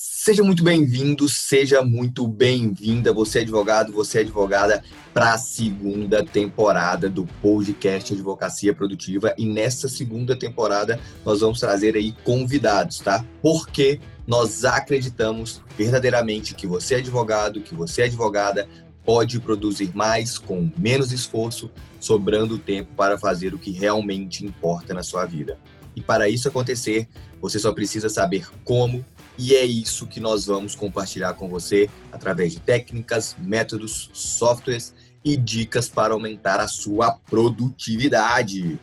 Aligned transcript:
Seja 0.00 0.44
muito 0.44 0.62
bem-vindo, 0.62 1.28
seja 1.28 1.82
muito 1.82 2.24
bem-vinda, 2.28 3.12
você 3.12 3.40
é 3.40 3.42
advogado, 3.42 3.92
você 3.92 4.18
é 4.18 4.20
advogada, 4.20 4.84
para 5.12 5.32
a 5.32 5.38
segunda 5.38 6.24
temporada 6.24 7.10
do 7.10 7.26
podcast 7.42 8.12
Advocacia 8.14 8.72
Produtiva. 8.72 9.34
E 9.36 9.44
nessa 9.44 9.88
segunda 9.88 10.38
temporada 10.38 11.00
nós 11.24 11.40
vamos 11.40 11.58
trazer 11.58 11.96
aí 11.96 12.14
convidados, 12.22 13.00
tá? 13.00 13.24
Porque 13.42 13.98
nós 14.24 14.64
acreditamos 14.64 15.60
verdadeiramente 15.76 16.54
que 16.54 16.66
você 16.66 16.94
é 16.94 16.98
advogado, 16.98 17.60
que 17.60 17.74
você 17.74 18.02
é 18.02 18.04
advogada, 18.04 18.68
pode 19.04 19.40
produzir 19.40 19.90
mais 19.96 20.38
com 20.38 20.70
menos 20.78 21.10
esforço, 21.10 21.68
sobrando 21.98 22.56
tempo 22.56 22.94
para 22.94 23.18
fazer 23.18 23.52
o 23.52 23.58
que 23.58 23.72
realmente 23.72 24.46
importa 24.46 24.94
na 24.94 25.02
sua 25.02 25.24
vida. 25.24 25.58
E 25.96 26.00
para 26.00 26.28
isso 26.28 26.46
acontecer, 26.46 27.08
você 27.40 27.58
só 27.58 27.72
precisa 27.72 28.08
saber 28.08 28.46
como, 28.62 29.04
e 29.38 29.54
é 29.54 29.64
isso 29.64 30.06
que 30.06 30.18
nós 30.18 30.46
vamos 30.46 30.74
compartilhar 30.74 31.34
com 31.34 31.48
você 31.48 31.88
através 32.10 32.52
de 32.52 32.60
técnicas, 32.60 33.36
métodos, 33.38 34.10
softwares 34.12 34.92
e 35.24 35.36
dicas 35.36 35.88
para 35.88 36.12
aumentar 36.12 36.58
a 36.58 36.66
sua 36.66 37.12
produtividade. 37.30 38.78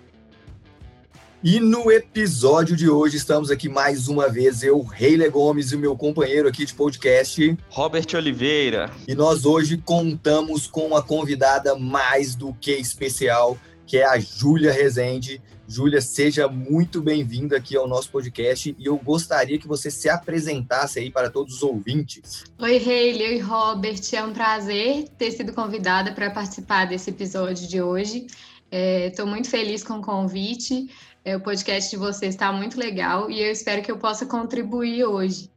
E 1.43 1.59
no 1.59 1.91
episódio 1.91 2.75
de 2.75 2.89
hoje 2.89 3.17
estamos 3.17 3.51
aqui 3.51 3.69
mais 3.69 4.07
uma 4.07 4.27
vez, 4.27 4.63
eu, 4.63 4.81
Reile 4.81 5.29
Gomes 5.29 5.71
e 5.71 5.75
o 5.75 5.79
meu 5.79 5.95
companheiro 5.95 6.47
aqui 6.47 6.65
de 6.65 6.73
podcast, 6.73 7.55
Robert 7.69 8.07
Oliveira. 8.15 8.89
E 9.07 9.13
nós 9.13 9.45
hoje 9.45 9.77
contamos 9.77 10.65
com 10.65 10.87
uma 10.87 11.03
convidada 11.03 11.75
mais 11.75 12.33
do 12.33 12.51
que 12.53 12.71
especial, 12.71 13.59
que 13.85 13.97
é 13.97 14.05
a 14.05 14.17
Júlia 14.17 14.71
Rezende. 14.71 15.39
Júlia, 15.67 15.99
seja 15.99 16.47
muito 16.47 17.01
bem-vinda 17.01 17.57
aqui 17.57 17.75
ao 17.75 17.87
nosso 17.87 18.11
podcast 18.11 18.75
e 18.77 18.85
eu 18.85 18.97
gostaria 18.97 19.57
que 19.57 19.67
você 19.67 19.89
se 19.89 20.07
apresentasse 20.07 20.99
aí 20.99 21.09
para 21.09 21.29
todos 21.29 21.55
os 21.55 21.63
ouvintes. 21.63 22.43
Oi, 22.59 22.77
Reile, 22.77 23.23
oi, 23.23 23.39
Robert. 23.39 24.01
É 24.13 24.23
um 24.23 24.31
prazer 24.31 25.09
ter 25.17 25.31
sido 25.31 25.53
convidada 25.53 26.11
para 26.11 26.29
participar 26.29 26.85
desse 26.85 27.09
episódio 27.09 27.67
de 27.67 27.81
hoje. 27.81 28.27
Estou 28.71 29.25
é, 29.25 29.29
muito 29.29 29.49
feliz 29.49 29.83
com 29.83 29.95
o 29.95 30.01
convite. 30.01 30.87
É, 31.23 31.35
o 31.35 31.39
podcast 31.39 31.89
de 31.89 31.97
vocês 31.97 32.35
está 32.35 32.51
muito 32.51 32.77
legal 32.77 33.31
e 33.31 33.41
eu 33.41 33.51
espero 33.51 33.81
que 33.81 33.91
eu 33.91 33.97
possa 33.97 34.27
contribuir 34.27 35.03
hoje. 35.05 35.49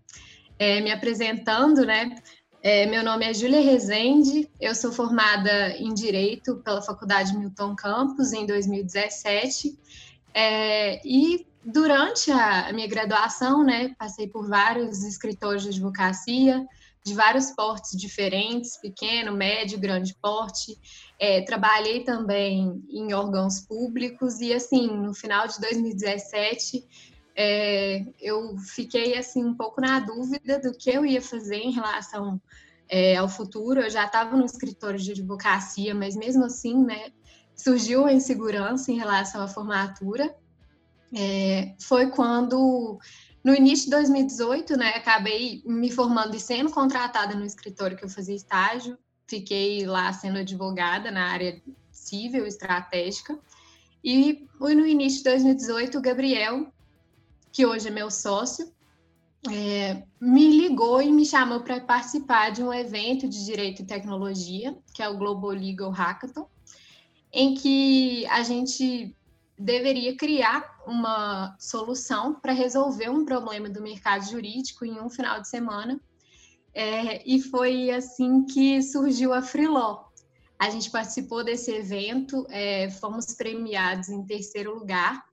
É, 0.59 0.81
me 0.81 0.91
apresentando, 0.91 1.84
né? 1.84 2.17
É, 2.61 2.87
meu 2.87 3.05
nome 3.05 3.25
é 3.25 3.33
Júlia 3.33 3.61
Rezende, 3.61 4.51
eu 4.61 4.75
sou 4.75 4.91
formada 4.91 5.77
em 5.77 5.95
Direito 5.95 6.56
pela 6.56 6.83
Faculdade 6.83 7.37
Milton 7.37 7.77
Campos 7.77 8.33
em 8.33 8.45
2017 8.47 9.78
é, 10.34 11.01
e 11.06 11.47
durante 11.64 12.33
a, 12.33 12.73
minha 12.73 12.89
graduação, 12.89 13.62
né, 13.62 13.95
passei 13.97 14.27
por 14.27 14.48
vários 14.48 15.05
escritórios 15.05 15.62
de 15.62 15.69
advocacia, 15.69 16.67
de 17.05 17.14
vários 17.14 17.53
portes 17.53 17.97
diferentes, 17.97 18.77
pequeno, 18.77 19.33
médio, 19.33 19.79
grande 19.79 20.14
porte. 20.20 20.77
É, 21.19 21.42
trabalhei 21.42 22.05
também 22.05 22.83
em 22.91 23.12
órgãos 23.14 23.61
públicos 23.61 24.41
e, 24.41 24.53
assim, 24.53 24.89
no 24.89 25.14
final 25.14 25.47
de 25.47 25.61
2017, 25.61 26.84
é, 27.41 28.05
eu 28.20 28.58
fiquei, 28.58 29.17
assim, 29.17 29.44
um 29.44 29.55
pouco 29.55 29.81
na 29.81 30.00
dúvida 30.00 30.58
do 30.58 30.77
que 30.77 30.91
eu 30.91 31.06
ia 31.06 31.22
fazer 31.22 31.58
em 31.58 31.70
relação 31.70 32.42
é, 32.89 33.14
ao 33.14 33.28
futuro. 33.28 33.80
Eu 33.80 33.89
já 33.89 34.06
estava 34.06 34.36
no 34.36 34.45
escritório 34.45 34.98
de 34.98 35.12
advocacia, 35.12 35.95
mas 35.95 36.17
mesmo 36.17 36.45
assim, 36.45 36.84
né, 36.84 37.12
surgiu 37.55 38.06
a 38.06 38.12
insegurança 38.12 38.91
em 38.91 38.98
relação 38.98 39.41
à 39.41 39.47
formatura. 39.47 40.34
É, 41.14 41.77
foi 41.80 42.11
quando 42.11 42.98
no 43.45 43.55
início 43.55 43.84
de 43.84 43.92
2018, 43.92 44.77
né, 44.77 44.89
acabei 44.97 45.62
me 45.64 45.92
formando 45.92 46.34
e 46.34 46.41
sendo 46.41 46.70
contratada 46.70 47.36
no 47.36 47.45
escritório 47.45 47.97
que 47.97 48.05
eu 48.05 48.08
fazia 48.08 48.34
estágio. 48.34 48.98
Fiquei 49.28 49.86
lá 49.86 50.12
sendo 50.12 50.41
advogada 50.41 51.12
na 51.12 51.30
área 51.30 51.62
civil 51.92 52.45
estratégica. 52.48 53.39
E 54.02 54.45
no 54.58 54.84
início 54.84 55.18
de 55.18 55.30
2018, 55.30 55.98
o 55.98 56.02
Gabriel, 56.02 56.73
que 57.53 57.67
hoje 57.67 57.89
é 57.89 57.91
meu 57.91 58.11
sócio, 58.11 58.73
é, 59.51 60.03
me 60.20 60.48
ligou 60.48 61.01
e 61.01 61.13
me 61.13 61.25
chamou 61.25 61.61
para 61.61 61.81
participar 61.81 62.51
de 62.51 62.63
um 62.63 62.73
evento 62.73 63.29
de 63.29 63.45
direito 63.45 63.83
e 63.83 63.86
tecnologia, 63.86 64.77
que 64.92 65.03
é 65.03 65.09
o 65.09 65.17
Global 65.17 65.51
Legal 65.51 65.91
Hackathon, 65.91 66.48
em 67.33 67.55
que 67.55 68.27
a 68.27 68.42
gente 68.42 69.14
deveria 69.57 70.17
criar 70.17 70.79
uma 70.87 71.57
solução 71.58 72.35
para 72.35 72.53
resolver 72.53 73.11
um 73.11 73.25
problema 73.25 73.69
do 73.69 73.83
mercado 73.83 74.29
jurídico 74.29 74.85
em 74.85 75.01
um 75.01 75.11
final 75.11 75.41
de 75.41 75.48
semana. 75.48 76.01
É, 76.75 77.23
e 77.29 77.41
foi 77.41 77.91
assim 77.91 78.45
que 78.45 78.83
surgiu 78.83 79.33
a 79.33 79.42
Freeló. 79.42 80.05
A 80.58 80.70
gente 80.70 80.91
participou 80.91 81.45
desse 81.45 81.70
evento, 81.73 82.47
é, 82.51 82.91
fomos 82.91 83.35
premiados 83.35 84.08
em 84.08 84.25
terceiro 84.25 84.75
lugar 84.77 85.27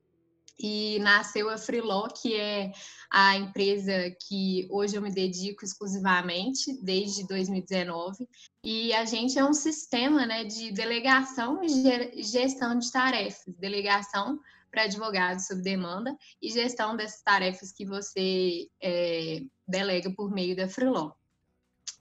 e 0.57 0.99
nasceu 0.99 1.49
a 1.49 1.57
Freeló, 1.57 2.07
que 2.07 2.35
é 2.35 2.71
a 3.11 3.35
empresa 3.35 4.15
que 4.27 4.67
hoje 4.69 4.95
eu 4.95 5.01
me 5.01 5.11
dedico 5.11 5.65
exclusivamente 5.65 6.73
desde 6.81 7.27
2019. 7.27 8.27
E 8.63 8.93
a 8.93 9.05
gente 9.05 9.37
é 9.37 9.45
um 9.45 9.53
sistema 9.53 10.25
né, 10.25 10.43
de 10.43 10.71
delegação 10.71 11.61
e 11.63 12.23
gestão 12.23 12.77
de 12.77 12.91
tarefas, 12.91 13.53
delegação 13.57 14.39
para 14.71 14.83
advogados 14.83 15.47
sob 15.47 15.61
demanda 15.61 16.15
e 16.41 16.51
gestão 16.51 16.95
dessas 16.95 17.21
tarefas 17.21 17.71
que 17.71 17.85
você 17.85 18.67
é, 18.81 19.41
delega 19.67 20.11
por 20.11 20.29
meio 20.31 20.55
da 20.55 20.67
Freeló. 20.67 21.11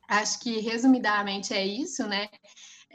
Acho 0.09 0.41
que 0.41 0.61
resumidamente 0.61 1.55
é 1.55 1.65
isso, 1.65 2.07
né? 2.07 2.29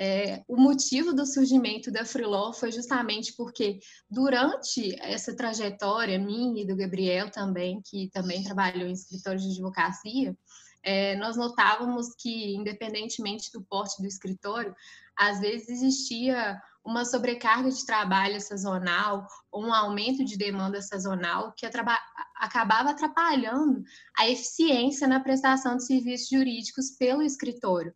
É, 0.02 0.46
o 0.48 0.56
motivo 0.56 1.12
do 1.12 1.26
surgimento 1.26 1.92
da 1.92 2.06
Freeló 2.06 2.54
foi 2.54 2.72
justamente 2.72 3.34
porque 3.36 3.80
durante 4.10 4.96
essa 5.02 5.36
trajetória 5.36 6.18
minha 6.18 6.64
e 6.64 6.66
do 6.66 6.74
Gabriel 6.74 7.30
também, 7.30 7.82
que 7.82 8.10
também 8.14 8.42
trabalhou 8.42 8.88
em 8.88 8.94
escritório 8.94 9.42
de 9.42 9.52
advocacia, 9.52 10.38
é, 10.82 11.18
nós 11.18 11.36
notávamos 11.36 12.16
que, 12.18 12.56
independentemente 12.56 13.52
do 13.52 13.62
porte 13.62 14.02
do 14.02 14.08
escritório, 14.08 14.74
às 15.18 15.42
vezes 15.42 15.68
existia 15.68 16.58
uma 16.82 17.04
sobrecarga 17.04 17.70
de 17.70 17.86
trabalho 17.86 18.40
sazonal 18.40 19.28
ou 19.52 19.66
um 19.66 19.74
aumento 19.74 20.24
de 20.24 20.38
demanda 20.38 20.82
sazonal 20.82 21.52
que 21.58 21.66
acabava 21.66 22.92
atrapalhando 22.92 23.84
a 24.18 24.30
eficiência 24.30 25.10
na 25.10 25.20
prestação 25.20 25.76
de 25.76 25.86
serviços 25.86 26.30
jurídicos 26.30 26.92
pelo 26.92 27.22
escritório. 27.22 27.94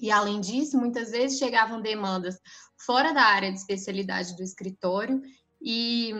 E, 0.00 0.10
além 0.10 0.40
disso, 0.40 0.78
muitas 0.78 1.10
vezes 1.10 1.38
chegavam 1.38 1.80
demandas 1.80 2.40
fora 2.76 3.12
da 3.12 3.22
área 3.22 3.50
de 3.50 3.58
especialidade 3.58 4.36
do 4.36 4.42
escritório 4.42 5.22
e 5.60 6.12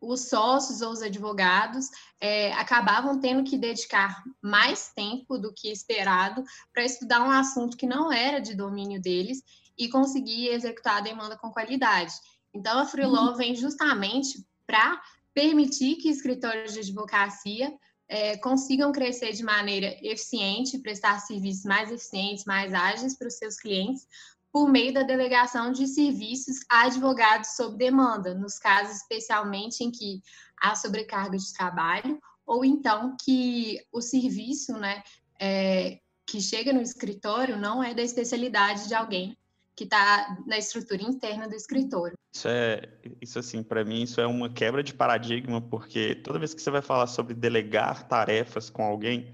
os 0.00 0.28
sócios 0.28 0.82
ou 0.82 0.92
os 0.92 1.02
advogados 1.02 1.86
é, 2.20 2.52
acabavam 2.52 3.18
tendo 3.18 3.42
que 3.42 3.56
dedicar 3.56 4.22
mais 4.42 4.92
tempo 4.94 5.38
do 5.38 5.52
que 5.52 5.70
esperado 5.70 6.44
para 6.72 6.84
estudar 6.84 7.22
um 7.22 7.30
assunto 7.30 7.76
que 7.76 7.86
não 7.86 8.12
era 8.12 8.40
de 8.40 8.54
domínio 8.54 9.00
deles 9.00 9.42
e 9.78 9.88
conseguir 9.88 10.48
executar 10.48 10.98
a 10.98 11.00
demanda 11.00 11.36
com 11.36 11.50
qualidade. 11.50 12.12
Então, 12.52 12.78
a 12.78 12.86
Freelaw 12.86 13.30
uhum. 13.30 13.36
vem 13.36 13.56
justamente 13.56 14.46
para 14.66 15.00
permitir 15.32 15.96
que 15.96 16.08
escritórios 16.08 16.74
de 16.74 16.80
advocacia 16.80 17.72
é, 18.08 18.36
consigam 18.36 18.92
crescer 18.92 19.32
de 19.32 19.42
maneira 19.42 19.96
eficiente, 20.02 20.78
prestar 20.78 21.20
serviços 21.20 21.64
mais 21.64 21.90
eficientes, 21.90 22.44
mais 22.44 22.72
ágeis 22.74 23.16
para 23.16 23.28
os 23.28 23.34
seus 23.34 23.56
clientes, 23.56 24.06
por 24.52 24.70
meio 24.70 24.92
da 24.92 25.02
delegação 25.02 25.72
de 25.72 25.86
serviços 25.86 26.58
a 26.70 26.82
advogados 26.82 27.56
sob 27.56 27.76
demanda, 27.76 28.34
nos 28.34 28.58
casos 28.58 28.96
especialmente 28.96 29.82
em 29.82 29.90
que 29.90 30.22
há 30.60 30.74
sobrecarga 30.76 31.36
de 31.36 31.52
trabalho, 31.52 32.20
ou 32.46 32.64
então 32.64 33.16
que 33.24 33.80
o 33.90 34.00
serviço 34.00 34.74
né, 34.74 35.02
é, 35.40 35.98
que 36.26 36.40
chega 36.40 36.72
no 36.72 36.80
escritório 36.80 37.56
não 37.56 37.82
é 37.82 37.94
da 37.94 38.02
especialidade 38.02 38.86
de 38.86 38.94
alguém 38.94 39.36
que 39.76 39.84
está 39.84 40.38
na 40.46 40.56
estrutura 40.56 41.02
interna 41.02 41.48
do 41.48 41.54
escritório. 41.54 42.16
Isso 42.34 42.48
é, 42.48 42.82
isso 43.20 43.38
assim, 43.38 43.62
para 43.62 43.84
mim, 43.84 44.02
isso 44.02 44.20
é 44.20 44.26
uma 44.26 44.48
quebra 44.48 44.82
de 44.82 44.94
paradigma, 44.94 45.60
porque 45.60 46.14
toda 46.16 46.38
vez 46.38 46.54
que 46.54 46.62
você 46.62 46.70
vai 46.70 46.82
falar 46.82 47.06
sobre 47.06 47.34
delegar 47.34 48.06
tarefas 48.08 48.70
com 48.70 48.84
alguém, 48.84 49.32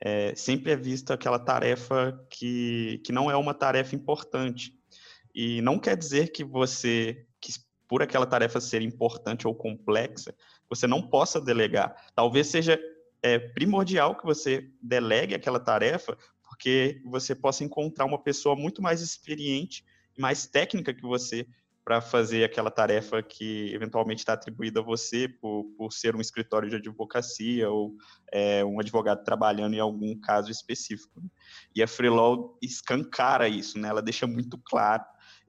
é, 0.00 0.34
sempre 0.34 0.72
é 0.72 0.76
vista 0.76 1.14
aquela 1.14 1.38
tarefa 1.38 2.20
que, 2.28 3.00
que 3.04 3.12
não 3.12 3.30
é 3.30 3.36
uma 3.36 3.54
tarefa 3.54 3.94
importante. 3.94 4.72
E 5.34 5.62
não 5.62 5.78
quer 5.78 5.96
dizer 5.96 6.32
que 6.32 6.44
você, 6.44 7.24
que 7.40 7.52
por 7.88 8.02
aquela 8.02 8.26
tarefa 8.26 8.60
ser 8.60 8.82
importante 8.82 9.46
ou 9.46 9.54
complexa, 9.54 10.34
você 10.68 10.86
não 10.86 11.02
possa 11.02 11.40
delegar. 11.40 11.94
Talvez 12.14 12.48
seja 12.48 12.80
é, 13.22 13.38
primordial 13.38 14.16
que 14.16 14.24
você 14.24 14.68
delegue 14.82 15.34
aquela 15.34 15.60
tarefa, 15.60 16.16
porque 16.62 17.02
você 17.04 17.34
possa 17.34 17.64
encontrar 17.64 18.04
uma 18.04 18.22
pessoa 18.22 18.54
muito 18.54 18.80
mais 18.80 19.00
experiente 19.00 19.84
mais 20.16 20.46
técnica 20.46 20.94
que 20.94 21.02
você 21.02 21.44
para 21.84 22.00
fazer 22.00 22.44
aquela 22.44 22.70
tarefa 22.70 23.20
que 23.20 23.74
eventualmente 23.74 24.20
está 24.20 24.34
atribuída 24.34 24.78
a 24.78 24.84
você 24.84 25.28
por, 25.28 25.64
por 25.76 25.92
ser 25.92 26.14
um 26.14 26.20
escritório 26.20 26.70
de 26.70 26.76
advocacia 26.76 27.68
ou 27.68 27.96
é, 28.30 28.64
um 28.64 28.78
advogado 28.78 29.24
trabalhando 29.24 29.74
em 29.74 29.80
algum 29.80 30.16
caso 30.20 30.52
específico. 30.52 31.20
Né? 31.20 31.28
E 31.74 31.82
a 31.82 31.88
Freelaw 31.88 32.56
escancara 32.62 33.48
isso, 33.48 33.80
né? 33.80 33.88
ela 33.88 34.00
deixa 34.00 34.28
muito 34.28 34.56
claro 34.58 35.02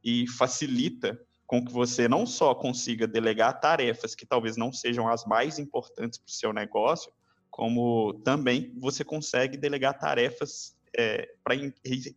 e 0.04 0.28
facilita 0.28 1.20
com 1.46 1.64
que 1.64 1.72
você 1.72 2.08
não 2.08 2.26
só 2.26 2.56
consiga 2.56 3.06
delegar 3.06 3.60
tarefas 3.60 4.16
que 4.16 4.26
talvez 4.26 4.58
não 4.58 4.74
sejam 4.74 5.08
as 5.08 5.24
mais 5.26 5.60
importantes 5.60 6.18
para 6.18 6.30
o 6.30 6.34
seu 6.34 6.52
negócio, 6.52 7.12
como 7.52 8.16
também 8.24 8.74
você 8.80 9.04
consegue 9.04 9.56
delegar 9.56 10.00
tarefas 10.00 10.76
é, 10.98 11.28
para 11.44 11.56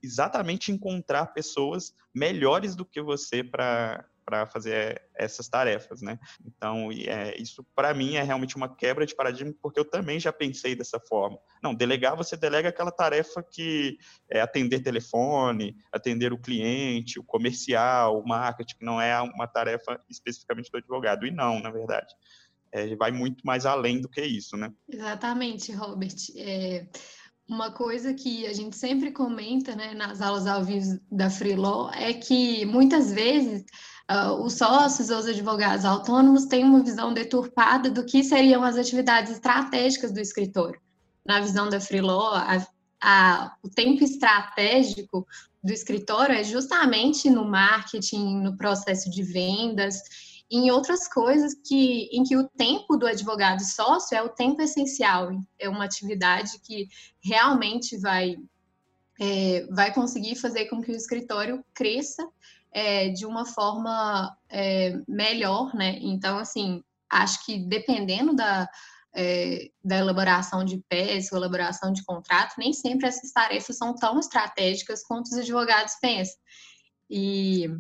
exatamente 0.02 0.70
encontrar 0.70 1.26
pessoas 1.26 1.94
melhores 2.14 2.75
do 2.75 2.84
que 2.84 3.00
você 3.00 3.43
para 3.43 4.05
para 4.26 4.44
fazer 4.44 5.00
essas 5.14 5.49
tarefas, 5.49 6.02
né? 6.02 6.19
Então, 6.44 6.90
é, 6.90 7.40
isso 7.40 7.64
para 7.76 7.94
mim 7.94 8.17
é 8.17 8.23
realmente 8.25 8.56
uma 8.56 8.69
quebra 8.69 9.06
de 9.06 9.14
paradigma, 9.14 9.55
porque 9.62 9.78
eu 9.78 9.84
também 9.84 10.19
já 10.19 10.32
pensei 10.32 10.75
dessa 10.75 10.99
forma. 10.99 11.38
Não, 11.62 11.73
delegar, 11.73 12.17
você 12.17 12.37
delega 12.37 12.69
aquela 12.69 12.90
tarefa 12.90 13.40
que 13.40 13.96
é 14.28 14.40
atender 14.40 14.81
telefone, 14.81 15.76
atender 15.93 16.32
o 16.32 16.38
cliente, 16.38 17.20
o 17.20 17.25
comercial, 17.25 18.19
o 18.19 18.26
marketing, 18.26 18.78
que 18.78 18.84
não 18.84 19.00
é 19.00 19.23
uma 19.23 19.46
tarefa 19.46 20.00
especificamente 20.11 20.73
do 20.73 20.78
advogado. 20.78 21.25
E 21.25 21.31
não, 21.31 21.61
na 21.61 21.70
verdade. 21.70 22.12
É, 22.73 22.96
vai 22.96 23.12
muito 23.12 23.46
mais 23.46 23.64
além 23.64 24.00
do 24.00 24.08
que 24.08 24.20
isso, 24.20 24.56
né? 24.56 24.73
Exatamente, 24.88 25.70
Robert. 25.73 26.17
É, 26.37 26.84
uma 27.48 27.70
coisa 27.70 28.12
que 28.12 28.46
a 28.46 28.52
gente 28.52 28.76
sempre 28.76 29.12
comenta 29.12 29.75
né, 29.76 29.94
nas 29.94 30.20
aulas 30.20 30.46
ao 30.46 30.64
vivo 30.64 30.98
da 31.10 31.31
Freelaw 31.31 31.90
é 31.93 32.12
que 32.12 32.64
muitas 32.66 33.12
vezes 33.12 33.64
uh, 34.10 34.32
os 34.43 34.54
sócios 34.54 35.10
ou 35.10 35.19
os 35.19 35.26
advogados 35.26 35.84
autônomos 35.84 36.46
têm 36.46 36.64
uma 36.64 36.82
visão 36.82 37.14
deturpada 37.14 37.88
do 37.88 38.04
que 38.04 38.25
seriam 38.25 38.64
as 38.64 38.76
atividades 38.76 39.32
estratégicas 39.32 40.12
do 40.12 40.20
escritório. 40.20 40.81
Na 41.25 41.40
visão 41.40 41.69
da 41.69 41.81
Freelaw, 41.81 42.34
a, 42.34 42.66
a, 43.00 43.56
o 43.62 43.69
tempo 43.69 44.02
estratégico 44.02 45.26
do 45.62 45.72
escritório 45.72 46.34
é 46.34 46.42
justamente 46.42 47.31
no 47.31 47.44
marketing, 47.44 48.38
no 48.38 48.56
processo 48.56 49.08
de 49.10 49.22
vendas 49.22 50.00
em 50.50 50.70
outras 50.70 51.08
coisas 51.08 51.54
que 51.54 52.08
em 52.12 52.22
que 52.22 52.37
o 52.37 52.48
tempo 52.48 52.96
do 52.96 53.06
advogado 53.06 53.64
sócio 53.64 54.16
é 54.16 54.22
o 54.22 54.28
tempo 54.28 54.62
essencial, 54.62 55.31
é 55.58 55.69
uma 55.69 55.84
atividade 55.84 56.60
que 56.60 56.88
realmente 57.22 57.98
vai 57.98 58.37
é, 59.20 59.66
vai 59.70 59.93
conseguir 59.93 60.37
fazer 60.37 60.66
com 60.66 60.82
que 60.82 60.93
o 60.93 60.96
escritório 60.96 61.64
cresça 61.75 62.26
é, 62.70 63.08
de 63.08 63.25
uma 63.25 63.46
forma 63.46 64.37
é, 64.50 64.98
melhor, 65.08 65.75
né? 65.75 65.98
Então, 66.02 66.38
assim, 66.38 66.84
acho 67.08 67.44
que 67.46 67.58
dependendo 67.58 68.37
da, 68.37 68.69
é, 69.14 69.70
da 69.82 69.96
elaboração 69.96 70.62
de 70.62 70.78
peça, 70.87 71.34
elaboração 71.34 71.90
de 71.90 72.04
contrato, 72.04 72.56
nem 72.58 72.75
sempre 72.75 73.06
essas 73.06 73.32
tarefas 73.32 73.78
são 73.78 73.94
tão 73.94 74.20
estratégicas 74.20 75.02
quanto 75.02 75.26
os 75.26 75.38
advogados 75.38 75.94
pensam. 76.00 76.37
E 77.08 77.70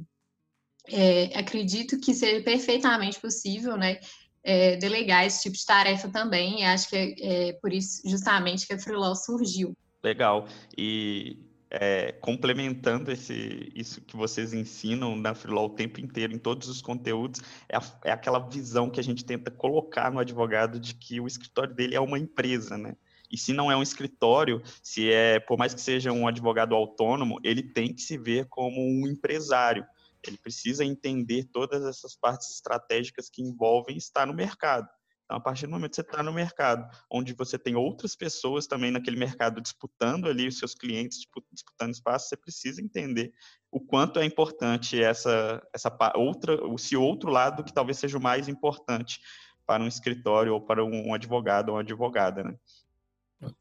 é, 0.90 1.38
acredito 1.38 1.98
que 1.98 2.14
seja 2.14 2.42
perfeitamente 2.42 3.20
possível, 3.20 3.76
né, 3.76 3.98
é, 4.42 4.76
delegar 4.76 5.26
esse 5.26 5.42
tipo 5.42 5.56
de 5.56 5.66
tarefa 5.66 6.08
também, 6.08 6.60
e 6.60 6.64
acho 6.64 6.88
que 6.88 6.96
é, 6.96 7.48
é 7.48 7.52
por 7.54 7.72
isso, 7.72 8.02
justamente, 8.08 8.66
que 8.66 8.74
a 8.74 8.78
Freelaw 8.78 9.14
surgiu. 9.14 9.76
Legal, 10.02 10.46
e 10.76 11.38
é, 11.70 12.12
complementando 12.12 13.10
esse, 13.10 13.72
isso 13.74 14.00
que 14.00 14.16
vocês 14.16 14.52
ensinam 14.52 15.16
na 15.16 15.34
Freelaw 15.34 15.66
o 15.66 15.70
tempo 15.70 16.00
inteiro, 16.00 16.32
em 16.32 16.38
todos 16.38 16.68
os 16.68 16.80
conteúdos, 16.80 17.40
é, 17.68 17.76
a, 17.76 17.82
é 18.04 18.12
aquela 18.12 18.38
visão 18.38 18.88
que 18.88 19.00
a 19.00 19.02
gente 19.02 19.24
tenta 19.24 19.50
colocar 19.50 20.10
no 20.12 20.20
advogado 20.20 20.78
de 20.78 20.94
que 20.94 21.20
o 21.20 21.26
escritório 21.26 21.74
dele 21.74 21.96
é 21.96 22.00
uma 22.00 22.18
empresa, 22.18 22.78
né? 22.78 22.94
E 23.30 23.36
se 23.36 23.52
não 23.52 23.70
é 23.70 23.76
um 23.76 23.82
escritório, 23.82 24.62
se 24.82 25.10
é, 25.10 25.40
por 25.40 25.58
mais 25.58 25.74
que 25.74 25.80
seja 25.80 26.12
um 26.12 26.28
advogado 26.28 26.74
autônomo, 26.74 27.40
ele 27.42 27.62
tem 27.62 27.92
que 27.92 28.00
se 28.00 28.16
ver 28.16 28.46
como 28.48 28.80
um 28.80 29.06
empresário. 29.06 29.84
Ele 30.30 30.38
precisa 30.38 30.84
entender 30.84 31.44
todas 31.52 31.84
essas 31.84 32.16
partes 32.16 32.50
estratégicas 32.50 33.28
que 33.28 33.42
envolvem 33.42 33.96
estar 33.96 34.26
no 34.26 34.34
mercado. 34.34 34.88
Então, 35.26 35.38
a 35.38 35.40
partir 35.40 35.66
do 35.66 35.72
momento 35.72 35.90
que 35.90 35.96
você 35.96 36.02
está 36.02 36.22
no 36.22 36.32
mercado, 36.32 36.88
onde 37.10 37.32
você 37.34 37.58
tem 37.58 37.74
outras 37.74 38.14
pessoas 38.14 38.66
também 38.68 38.92
naquele 38.92 39.16
mercado 39.16 39.60
disputando 39.60 40.28
ali 40.28 40.46
os 40.46 40.56
seus 40.56 40.72
clientes, 40.72 41.18
disputando 41.52 41.92
espaço, 41.92 42.28
você 42.28 42.36
precisa 42.36 42.80
entender 42.80 43.32
o 43.70 43.80
quanto 43.80 44.20
é 44.20 44.24
importante 44.24 45.02
essa, 45.02 45.60
essa 45.74 45.90
outra, 46.14 46.56
esse 46.74 46.96
outro 46.96 47.28
lado 47.28 47.64
que 47.64 47.74
talvez 47.74 47.98
seja 47.98 48.16
o 48.16 48.22
mais 48.22 48.46
importante 48.46 49.18
para 49.66 49.82
um 49.82 49.88
escritório 49.88 50.54
ou 50.54 50.64
para 50.64 50.84
um 50.84 51.12
advogado 51.12 51.70
ou 51.70 51.74
uma 51.74 51.80
advogada, 51.80 52.44
né? 52.44 52.54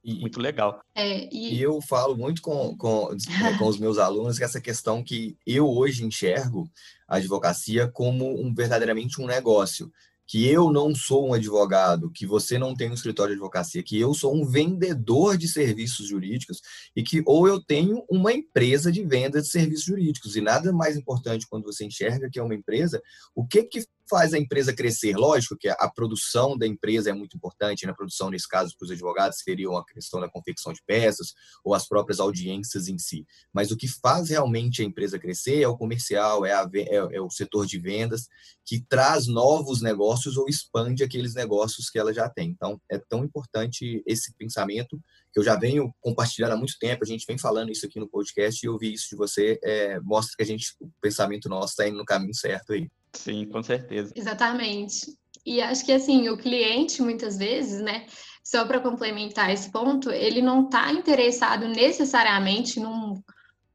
E, 0.04 0.16
muito 0.16 0.40
legal. 0.40 0.80
É, 0.96 1.28
e... 1.34 1.56
e... 1.56 1.62
eu 1.62 1.82
falo 1.82 2.16
muito 2.16 2.42
com, 2.42 2.76
com, 2.78 3.10
é, 3.46 3.58
com 3.58 3.68
os 3.68 3.78
meus 3.78 3.98
alunos 3.98 4.38
que 4.38 4.44
essa 4.44 4.62
questão 4.62 5.04
que 5.04 5.38
eu 5.46 5.70
hoje 5.70 6.06
enxergo 6.06 6.70
a 7.08 7.18
advocacia 7.18 7.88
como 7.88 8.42
um 8.42 8.54
verdadeiramente 8.54 9.22
um 9.22 9.28
negócio 9.28 9.92
que 10.28 10.48
eu 10.48 10.72
não 10.72 10.96
sou 10.96 11.30
um 11.30 11.34
advogado, 11.34 12.12
que 12.12 12.26
você 12.26 12.58
não 12.58 12.76
tem 12.76 12.90
um 12.90 12.96
escritório 12.96 13.34
de 13.34 13.40
advocacia, 13.40 13.84
que 13.84 14.00
eu 14.00 14.14
sou 14.14 14.36
um 14.36 14.46
vendedor 14.46 15.38
de 15.38 15.48
serviços 15.48 16.08
jurídicos 16.08 16.62
e 16.96 17.04
que 17.04 17.22
ou 17.26 17.48
eu 17.48 17.62
tenho 17.62 18.04
uma 18.10 18.34
empresa 18.34 18.92
de 18.92 19.04
venda 19.04 19.40
de 19.40 19.48
serviços 19.48 19.86
jurídicos. 19.86 20.36
E 20.36 20.42
nada 20.42 20.74
mais 20.74 20.98
importante 20.98 21.46
quando 21.48 21.64
você 21.64 21.86
enxerga 21.86 22.30
que 22.32 22.40
é 22.40 22.44
uma 22.44 22.56
empresa, 22.56 23.02
o 23.36 23.46
que 23.46 23.64
que 23.64 23.86
faz 24.10 24.34
a 24.34 24.38
empresa 24.38 24.74
crescer? 24.74 25.16
Lógico 25.16 25.58
que 25.58 25.68
a 25.68 25.92
produção 25.94 26.58
da 26.58 26.68
empresa 26.68 27.10
é 27.10 27.14
muito 27.14 27.36
importante, 27.36 27.86
na 27.86 27.92
né? 27.92 27.96
produção, 27.96 28.30
nesse 28.30 28.48
caso, 28.48 28.76
para 28.78 28.86
os 28.86 28.92
advogados, 28.92 29.40
seria 29.40 29.70
a 29.70 29.86
questão 29.86 30.20
da 30.20 30.30
confecção 30.30 30.74
de 30.74 30.82
peças 30.86 31.34
ou 31.64 31.74
as 31.74 31.88
próprias 31.88 32.20
audiências 32.20 32.88
em 32.88 32.98
si. 32.98 33.26
Mas 33.54 33.72
o 33.72 33.78
que 33.78 33.88
faz 33.88 34.30
realmente 34.30 34.82
a 34.82 34.86
empresa 34.86 35.20
crescer 35.20 35.62
é 35.62 35.68
o 35.68 35.78
comercial, 35.78 36.46
é, 36.46 36.54
a, 36.54 36.70
é, 36.76 36.96
é 36.96 37.22
o 37.22 37.30
setor 37.30 37.66
de 37.66 37.80
vendas, 37.80 38.28
que 38.66 38.82
traz 38.82 39.28
novos 39.28 39.82
negócios 39.82 40.38
ou 40.38 40.48
expande 40.48 41.04
aqueles 41.04 41.34
negócios 41.36 41.90
que 41.90 42.00
ela 42.00 42.14
já 42.14 42.30
tem. 42.30 42.50
Então, 42.50 42.82
é 42.90 42.98
tão 42.98 43.24
importante 43.24 44.02
esse 44.06 44.34
pensamento 44.36 45.00
que 45.32 45.40
eu 45.40 45.44
já 45.44 45.56
venho 45.56 45.94
compartilhando 46.00 46.54
há 46.54 46.58
muito 46.58 46.78
tempo, 46.80 47.04
a 47.04 47.08
gente 47.08 47.26
vem 47.28 47.38
falando 47.38 47.72
isso 47.72 47.86
aqui 47.86 48.00
no 48.00 48.10
podcast 48.10 48.66
e 48.66 48.70
ouvir 48.70 48.94
isso 48.94 49.10
de 49.10 49.18
você 49.18 49.60
é, 49.64 50.00
mostra 50.00 50.34
que 50.38 50.44
a 50.44 50.46
gente, 50.46 50.74
o 50.80 50.90
pensamento 51.02 51.50
nosso 51.50 51.72
está 51.74 51.88
indo 51.88 51.98
no 51.98 52.06
caminho 52.06 52.34
certo 52.34 52.74
aí. 52.74 52.90
Sim, 53.16 53.46
com 53.46 53.64
certeza. 53.64 54.14
Exatamente. 54.16 55.06
E 55.46 55.62
acho 55.62 55.86
que 55.86 55.92
assim, 55.92 56.30
o 56.30 56.38
cliente 56.38 57.02
muitas 57.02 57.38
vezes, 57.38 57.82
né, 57.82 58.06
só 58.44 58.66
para 58.66 58.80
complementar 58.80 59.52
esse 59.52 59.72
ponto, 59.72 60.12
ele 60.12 60.42
não 60.42 60.66
está 60.66 60.92
interessado 60.92 61.68
necessariamente 61.68 62.80
num, 62.80 63.22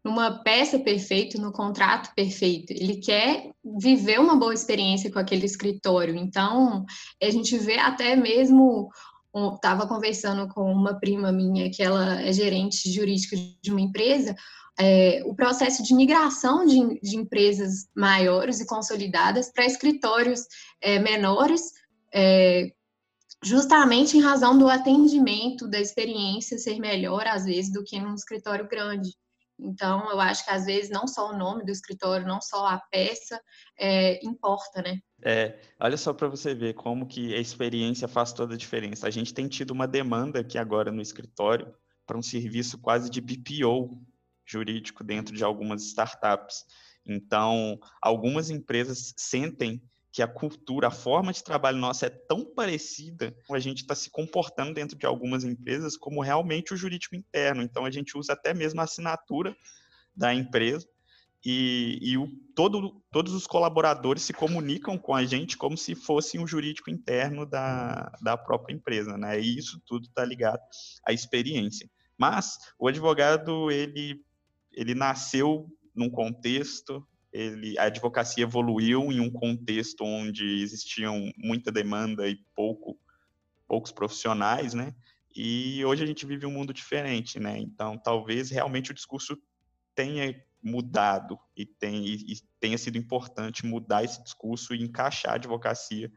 numa 0.05 0.43
peça 0.43 0.79
perfeita, 0.79 1.39
no 1.39 1.53
contrato 1.53 2.13
perfeito. 2.15 2.73
Ele 2.73 2.97
quer 2.97 3.51
viver 3.79 4.19
uma 4.19 4.37
boa 4.37 4.55
experiência 4.55 5.11
com 5.11 5.19
aquele 5.19 5.47
escritório. 5.47 6.17
Então, 6.17 6.85
a 7.23 7.31
gente 7.31 7.57
vê 7.59 7.79
até 7.79 8.17
mesmo 8.17 8.89
estava 9.55 9.87
conversando 9.87 10.49
com 10.49 10.73
uma 10.73 10.99
prima 10.99 11.31
minha 11.31 11.71
que 11.71 11.83
ela 11.83 12.21
é 12.21 12.33
gerente 12.33 12.91
jurídica 12.91 13.37
de 13.63 13.71
uma 13.71 13.81
empresa 13.81 14.35
é, 14.81 15.23
o 15.27 15.35
processo 15.35 15.83
de 15.83 15.95
migração 15.95 16.65
de, 16.65 16.99
de, 17.01 17.17
empresas 17.17 17.87
maiores 17.95 18.61
e 18.61 18.67
consolidadas 18.67 19.53
para 19.53 19.67
escritórios 19.67 20.47
é, 20.81 20.99
menores, 20.99 21.73
é, 22.15 22.73
justamente 23.45 24.17
em 24.17 24.23
razão 24.23 24.57
do 24.57 24.69
atendimento, 24.69 25.69
da 25.69 25.79
experiência 25.79 26.57
ser 26.57 26.79
melhor, 26.79 27.27
às 27.27 27.45
vezes, 27.45 27.71
do 27.71 27.85
que 27.85 28.01
num 28.01 28.15
escritório 28.15 28.67
grande. 28.67 29.11
Então, 29.59 30.11
eu 30.11 30.19
acho 30.19 30.43
que 30.47 30.51
às 30.51 30.65
vezes 30.65 30.89
não 30.89 31.07
só 31.07 31.31
o 31.31 31.37
nome 31.37 31.63
do 31.63 31.71
escritório, 31.71 32.27
não 32.27 32.41
só 32.41 32.67
a 32.67 32.79
peça 32.79 33.39
é, 33.79 34.25
importa, 34.27 34.81
né? 34.81 34.99
É, 35.23 35.59
olha 35.79 35.99
só 35.99 36.15
para 36.15 36.29
você 36.29 36.55
ver 36.55 36.73
como 36.73 37.07
que 37.07 37.35
a 37.35 37.39
experiência 37.39 38.09
faz 38.09 38.33
toda 38.33 38.55
a 38.55 38.57
diferença. 38.59 39.07
A 39.07 39.11
gente 39.11 39.35
tem 39.35 39.47
tido 39.47 39.73
uma 39.73 39.87
demanda 39.87 40.41
aqui 40.41 40.57
agora 40.57 40.91
no 40.91 41.03
escritório 41.03 41.71
para 42.07 42.17
um 42.17 42.23
serviço 42.23 42.79
quase 42.79 43.11
de 43.11 43.21
BPO, 43.21 44.01
jurídico 44.51 45.05
dentro 45.05 45.35
de 45.35 45.45
algumas 45.45 45.83
startups. 45.83 46.65
Então, 47.07 47.79
algumas 48.01 48.51
empresas 48.51 49.15
sentem 49.17 49.83
que 50.13 50.23
a 50.23 50.29
cultura, 50.29 50.89
a 50.89 50.91
forma 50.91 51.33
de 51.33 51.43
trabalho 51.43 51.79
nossa 51.79 52.07
é 52.07 52.11
tão 52.11 52.45
parecida, 52.45 53.35
a 53.51 53.59
gente 53.61 53.83
está 53.83 53.95
se 53.95 54.11
comportando 54.11 54.75
dentro 54.75 54.99
de 54.99 55.07
algumas 55.07 55.45
empresas 55.45 55.97
como 55.97 56.21
realmente 56.21 56.75
o 56.75 56.77
jurídico 56.77 57.15
interno. 57.15 57.63
Então, 57.63 57.85
a 57.85 57.91
gente 57.91 58.19
usa 58.19 58.33
até 58.33 58.53
mesmo 58.53 58.81
a 58.81 58.85
assinatura 58.85 59.57
da 60.15 60.35
empresa 60.35 60.87
e, 61.45 61.99
e 62.03 62.19
o, 62.19 62.29
todo, 62.55 63.03
todos 63.11 63.33
os 63.33 63.47
colaboradores 63.47 64.23
se 64.23 64.33
comunicam 64.33 64.99
com 64.99 65.15
a 65.15 65.25
gente 65.25 65.57
como 65.57 65.77
se 65.77 65.95
fosse 65.95 66.39
um 66.39 66.47
jurídico 66.47 66.91
interno 66.91 67.47
da, 67.47 68.13
da 68.21 68.37
própria 68.37 68.75
empresa, 68.75 69.17
né? 69.17 69.41
E 69.41 69.59
isso 69.59 69.81
tudo 69.87 70.07
está 70.07 70.25
ligado 70.25 70.61
à 71.07 71.13
experiência. 71.13 71.89
Mas 72.19 72.59
o 72.79 72.87
advogado, 72.87 73.71
ele 73.71 74.21
ele 74.73 74.95
nasceu 74.95 75.67
num 75.95 76.09
contexto, 76.09 77.07
ele, 77.33 77.79
a 77.79 77.85
advocacia 77.85 78.45
evoluiu 78.45 79.13
em 79.13 79.21
um 79.21 79.31
contexto 79.31 80.05
onde 80.05 80.63
existiam 80.63 81.31
muita 81.37 81.71
demanda 81.71 82.29
e 82.29 82.37
pouco, 82.55 82.99
poucos 83.69 83.93
profissionais, 83.93 84.75
né? 84.75 84.95
E 85.35 85.85
hoje 85.85 86.03
a 86.03 86.07
gente 86.07 86.27
vive 86.27 86.45
um 86.45 86.51
mundo 86.51 86.75
diferente, 86.75 87.39
né? 87.39 87.59
Então, 87.59 87.97
talvez 87.97 88.51
realmente 88.51 88.91
o 88.91 88.95
discurso 88.95 89.39
tenha 89.95 90.35
mudado 90.63 91.39
e, 91.57 91.69
e 91.83 92.37
tenha 92.59 92.77
sido 92.77 92.99
importante 92.99 93.65
mudar 93.65 94.05
esse 94.05 94.23
discurso 94.23 94.75
e 94.75 94.83
encaixar 94.83 95.33
a 95.33 95.37
advocacia 95.37 96.11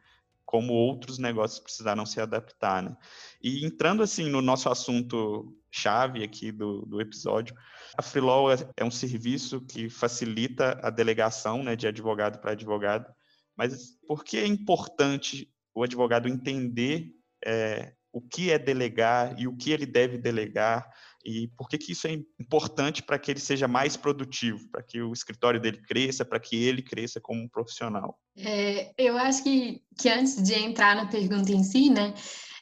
como 0.53 0.71
outros 0.71 1.17
negócios 1.17 1.59
precisaram 1.59 2.05
se 2.05 2.21
adaptar, 2.21 2.83
né? 2.83 2.95
E 3.41 3.65
entrando 3.65 4.03
assim 4.03 4.29
no 4.29 4.39
nosso 4.39 4.69
assunto 4.69 5.51
chave 5.71 6.23
aqui 6.23 6.51
do, 6.51 6.85
do 6.85 7.01
episódio, 7.01 7.55
a 7.97 8.03
Freelaw 8.03 8.51
é, 8.51 8.57
é 8.77 8.85
um 8.85 8.91
serviço 8.91 9.61
que 9.61 9.89
facilita 9.89 10.79
a 10.83 10.91
delegação, 10.91 11.63
né, 11.63 11.75
de 11.75 11.87
advogado 11.87 12.39
para 12.39 12.51
advogado. 12.51 13.11
Mas 13.57 13.97
por 14.07 14.23
que 14.23 14.37
é 14.37 14.45
importante 14.45 15.51
o 15.73 15.81
advogado 15.81 16.29
entender 16.29 17.09
é, 17.43 17.91
o 18.11 18.21
que 18.21 18.51
é 18.51 18.59
delegar 18.59 19.33
e 19.39 19.47
o 19.47 19.57
que 19.57 19.71
ele 19.71 19.87
deve 19.87 20.19
delegar 20.19 20.87
e 21.25 21.47
por 21.57 21.69
que, 21.69 21.77
que 21.77 21.91
isso 21.93 22.07
é 22.07 22.19
importante 22.39 23.01
para 23.01 23.17
que 23.17 23.31
ele 23.31 23.39
seja 23.39 23.67
mais 23.67 23.95
produtivo, 23.95 24.67
para 24.69 24.83
que 24.83 25.01
o 25.01 25.13
escritório 25.13 25.59
dele 25.59 25.77
cresça, 25.77 26.25
para 26.25 26.39
que 26.39 26.55
ele 26.55 26.81
cresça 26.81 27.21
como 27.21 27.41
um 27.41 27.47
profissional? 27.47 28.19
É, 28.37 28.93
eu 28.97 29.17
acho 29.17 29.43
que, 29.43 29.81
que 29.97 30.09
antes 30.09 30.41
de 30.41 30.53
entrar 30.53 30.95
na 30.95 31.07
pergunta 31.07 31.51
em 31.51 31.63
si, 31.63 31.89
né, 31.89 32.13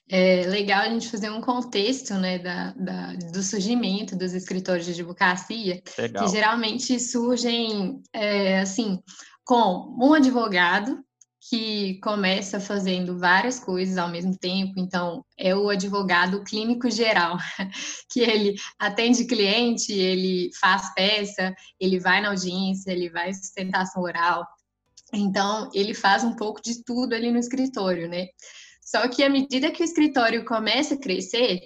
é 0.10 0.46
legal 0.46 0.82
a 0.82 0.90
gente 0.90 1.10
fazer 1.10 1.30
um 1.30 1.42
contexto 1.42 2.14
né, 2.16 2.38
da, 2.38 2.74
da 2.74 3.14
do 3.14 3.42
surgimento 3.42 4.16
dos 4.16 4.34
escritórios 4.34 4.86
de 4.86 4.92
advocacia, 4.92 5.82
legal. 5.98 6.26
que 6.26 6.32
geralmente 6.32 7.00
surgem 7.00 8.02
é, 8.14 8.60
assim 8.60 9.02
com 9.44 9.96
um 10.00 10.14
advogado 10.14 11.04
que 11.50 12.00
começa 12.02 12.60
fazendo 12.60 13.18
várias 13.18 13.60
coisas 13.60 13.98
ao 13.98 14.08
mesmo 14.08 14.38
tempo, 14.38 14.74
então 14.78 15.26
é 15.36 15.56
o 15.56 15.70
advogado 15.70 16.44
clínico 16.44 16.90
geral, 16.92 17.38
que 18.12 18.20
ele 18.20 18.56
atende 18.78 19.26
cliente, 19.26 19.92
ele 19.92 20.52
faz 20.60 20.94
peça, 20.94 21.54
ele 21.80 22.00
vai 22.00 22.22
na 22.22 22.30
audiência, 22.30 22.92
ele 22.92 23.10
vai 23.10 23.34
sustentação 23.34 24.04
oral. 24.04 24.48
Então, 25.12 25.70
ele 25.74 25.96
faz 25.96 26.24
um 26.24 26.36
pouco 26.36 26.62
de 26.62 26.84
tudo 26.84 27.16
ali 27.16 27.32
no 27.32 27.40
escritório, 27.40 28.08
né? 28.08 28.28
Só 28.80 29.08
que 29.08 29.24
à 29.24 29.30
medida 29.30 29.72
que 29.72 29.82
o 29.82 29.86
escritório 29.86 30.46
começa 30.46 30.94
a 30.94 31.00
crescer, 31.00 31.60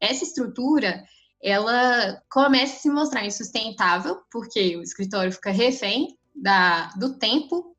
essa 0.00 0.24
estrutura 0.24 1.04
ela 1.42 2.20
começa 2.30 2.74
a 2.74 2.78
se 2.80 2.90
mostrar 2.90 3.24
insustentável, 3.24 4.20
porque 4.30 4.76
o 4.76 4.82
escritório 4.82 5.32
fica 5.32 5.50
refém 5.50 6.18
da, 6.34 6.88
do 6.98 7.16
tempo 7.16 7.76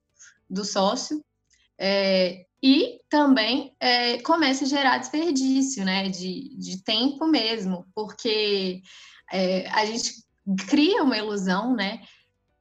do 0.50 0.65
sócio 0.65 1.24
é, 1.83 2.45
e 2.61 3.00
também 3.09 3.75
é, 3.79 4.21
começa 4.21 4.65
a 4.65 4.67
gerar 4.67 5.00
desperdício, 5.00 5.83
né, 5.83 6.09
de, 6.09 6.55
de 6.55 6.83
tempo 6.83 7.25
mesmo, 7.25 7.88
porque 7.95 8.83
é, 9.33 9.67
a 9.71 9.83
gente 9.88 10.23
cria 10.67 11.01
uma 11.03 11.17
ilusão, 11.17 11.75
né, 11.75 12.03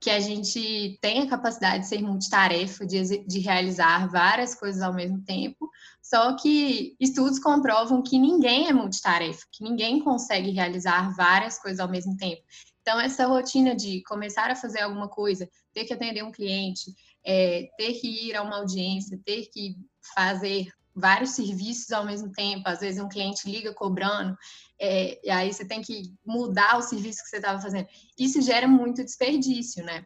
que 0.01 0.09
a 0.09 0.19
gente 0.19 0.99
tem 1.03 1.21
a 1.21 1.29
capacidade 1.29 1.81
de 1.81 1.89
ser 1.89 2.01
multitarefa, 2.01 2.87
de, 2.87 3.19
de 3.27 3.39
realizar 3.41 4.11
várias 4.11 4.55
coisas 4.55 4.81
ao 4.81 4.95
mesmo 4.95 5.23
tempo, 5.23 5.69
só 6.03 6.35
que 6.35 6.97
estudos 6.99 7.39
comprovam 7.39 8.03
que 8.03 8.19
ninguém 8.19 8.69
é 8.69 8.73
multitarefa, 8.73 9.45
que 9.53 9.63
ninguém 9.63 10.01
consegue 10.01 10.51
realizar 10.51 11.15
várias 11.15 11.59
coisas 11.59 11.79
ao 11.79 11.91
mesmo 11.91 12.17
tempo. 12.17 12.43
Então, 12.81 12.99
essa 12.99 13.27
rotina 13.27 13.77
de 13.77 14.03
começar 14.05 14.51
a 14.51 14.57
fazer 14.57 14.81
alguma 14.81 15.09
coisa, 15.09 15.47
ter 15.75 15.85
que 15.85 15.93
atender 15.93 16.25
um 16.25 16.33
cliente, 16.33 16.95
é, 17.25 17.69
ter 17.77 17.95
que 17.95 18.29
ir 18.29 18.37
a 18.37 18.43
uma 18.43 18.57
audiência, 18.57 19.21
ter 19.25 19.47
que 19.53 19.77
fazer 20.15 20.69
vários 20.95 21.31
serviços 21.31 21.91
ao 21.93 22.05
mesmo 22.05 22.31
tempo, 22.33 22.69
às 22.69 22.81
vezes 22.81 23.01
um 23.01 23.09
cliente 23.09 23.51
liga 23.51 23.73
cobrando, 23.73 24.37
é, 24.79 25.21
e 25.25 25.31
aí 25.31 25.53
você 25.53 25.65
tem 25.65 25.83
que 25.83 26.13
mudar 26.25 26.79
o 26.79 26.83
serviço 26.83 27.23
que 27.23 27.29
você 27.31 27.37
estava 27.37 27.61
fazendo. 27.61 27.87
Isso 28.19 28.41
gera 28.43 28.67
muito 28.67 29.05
desperdício, 29.05 29.85
né? 29.85 30.05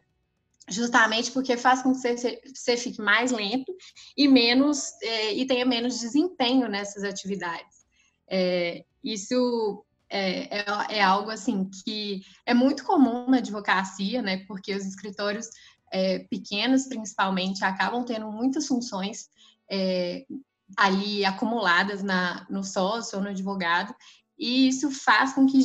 Justamente 0.67 1.31
porque 1.31 1.57
faz 1.57 1.83
com 1.83 1.91
que 1.91 1.99
você, 1.99 2.41
você 2.53 2.75
fique 2.75 2.99
mais 2.99 3.31
lento 3.31 3.71
e 4.17 4.27
menos 4.27 4.91
é, 5.01 5.33
e 5.33 5.45
tenha 5.45 5.65
menos 5.65 5.99
desempenho 5.99 6.67
nessas 6.67 7.03
atividades. 7.03 7.85
É, 8.27 8.83
isso 9.03 9.85
é, 10.09 10.59
é, 10.59 10.65
é, 10.97 11.03
algo 11.03 11.29
assim 11.29 11.69
que 11.83 12.21
é 12.45 12.53
muito 12.53 12.83
comum 12.83 13.29
na 13.29 13.37
advocacia, 13.37 14.21
né? 14.21 14.43
Porque 14.47 14.73
os 14.73 14.85
escritórios 14.85 15.47
é, 15.95 16.19
pequenos, 16.29 16.87
principalmente, 16.87 17.63
acabam 17.63 18.03
tendo 18.03 18.29
muitas 18.29 18.67
funções 18.67 19.29
é, 19.71 20.25
ali 20.75 21.23
acumuladas 21.23 22.03
na, 22.03 22.45
no 22.49 22.65
sócio 22.65 23.17
ou 23.17 23.23
no 23.23 23.29
advogado, 23.29 23.95
e 24.37 24.67
isso 24.67 24.91
faz 24.91 25.31
com 25.33 25.45
que, 25.45 25.61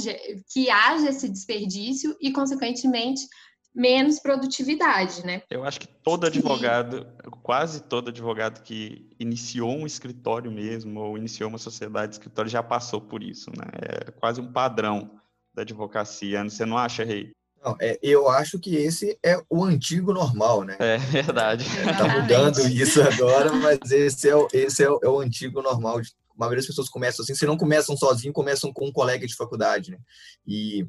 que 0.52 0.70
haja 0.70 1.08
esse 1.08 1.28
desperdício 1.28 2.16
e, 2.20 2.30
consequentemente, 2.30 3.26
menos 3.74 4.20
produtividade, 4.20 5.26
né? 5.26 5.42
Eu 5.50 5.64
acho 5.64 5.80
que 5.80 5.88
todo 5.88 6.26
advogado, 6.26 6.98
Sim. 6.98 7.30
quase 7.42 7.82
todo 7.82 8.10
advogado 8.10 8.62
que 8.62 9.10
iniciou 9.18 9.76
um 9.76 9.86
escritório 9.86 10.50
mesmo 10.52 11.00
ou 11.00 11.18
iniciou 11.18 11.48
uma 11.48 11.58
sociedade 11.58 12.10
de 12.10 12.14
escritório 12.18 12.48
já 12.48 12.62
passou 12.62 13.00
por 13.00 13.20
isso, 13.20 13.50
né? 13.50 13.66
É 14.06 14.10
quase 14.12 14.40
um 14.40 14.52
padrão 14.52 15.10
da 15.52 15.62
advocacia. 15.62 16.44
Você 16.44 16.64
não 16.64 16.78
acha, 16.78 17.02
Rei? 17.02 17.32
Não, 17.62 17.76
é, 17.78 17.98
eu 18.02 18.28
acho 18.28 18.58
que 18.58 18.74
esse 18.74 19.18
é 19.22 19.38
o 19.50 19.62
antigo 19.64 20.14
normal, 20.14 20.64
né? 20.64 20.76
É 20.78 20.96
verdade. 20.96 21.64
Está 21.64 22.08
mudando 22.20 22.60
isso 22.68 23.02
agora, 23.02 23.52
mas 23.52 23.78
esse 23.90 24.28
é 24.28 24.34
o, 24.34 24.48
esse 24.52 24.82
é 24.82 24.90
o, 24.90 24.98
é 25.02 25.08
o 25.08 25.20
antigo 25.20 25.60
normal. 25.60 26.00
De, 26.00 26.10
uma 26.34 26.48
vez 26.48 26.62
as 26.62 26.66
pessoas 26.66 26.88
começam 26.88 27.22
assim, 27.22 27.34
se 27.34 27.44
não 27.44 27.58
começam 27.58 27.94
sozinho, 27.96 28.32
começam 28.32 28.72
com 28.72 28.86
um 28.86 28.92
colega 28.92 29.26
de 29.26 29.36
faculdade, 29.36 29.90
né? 29.90 29.98
E 30.46 30.86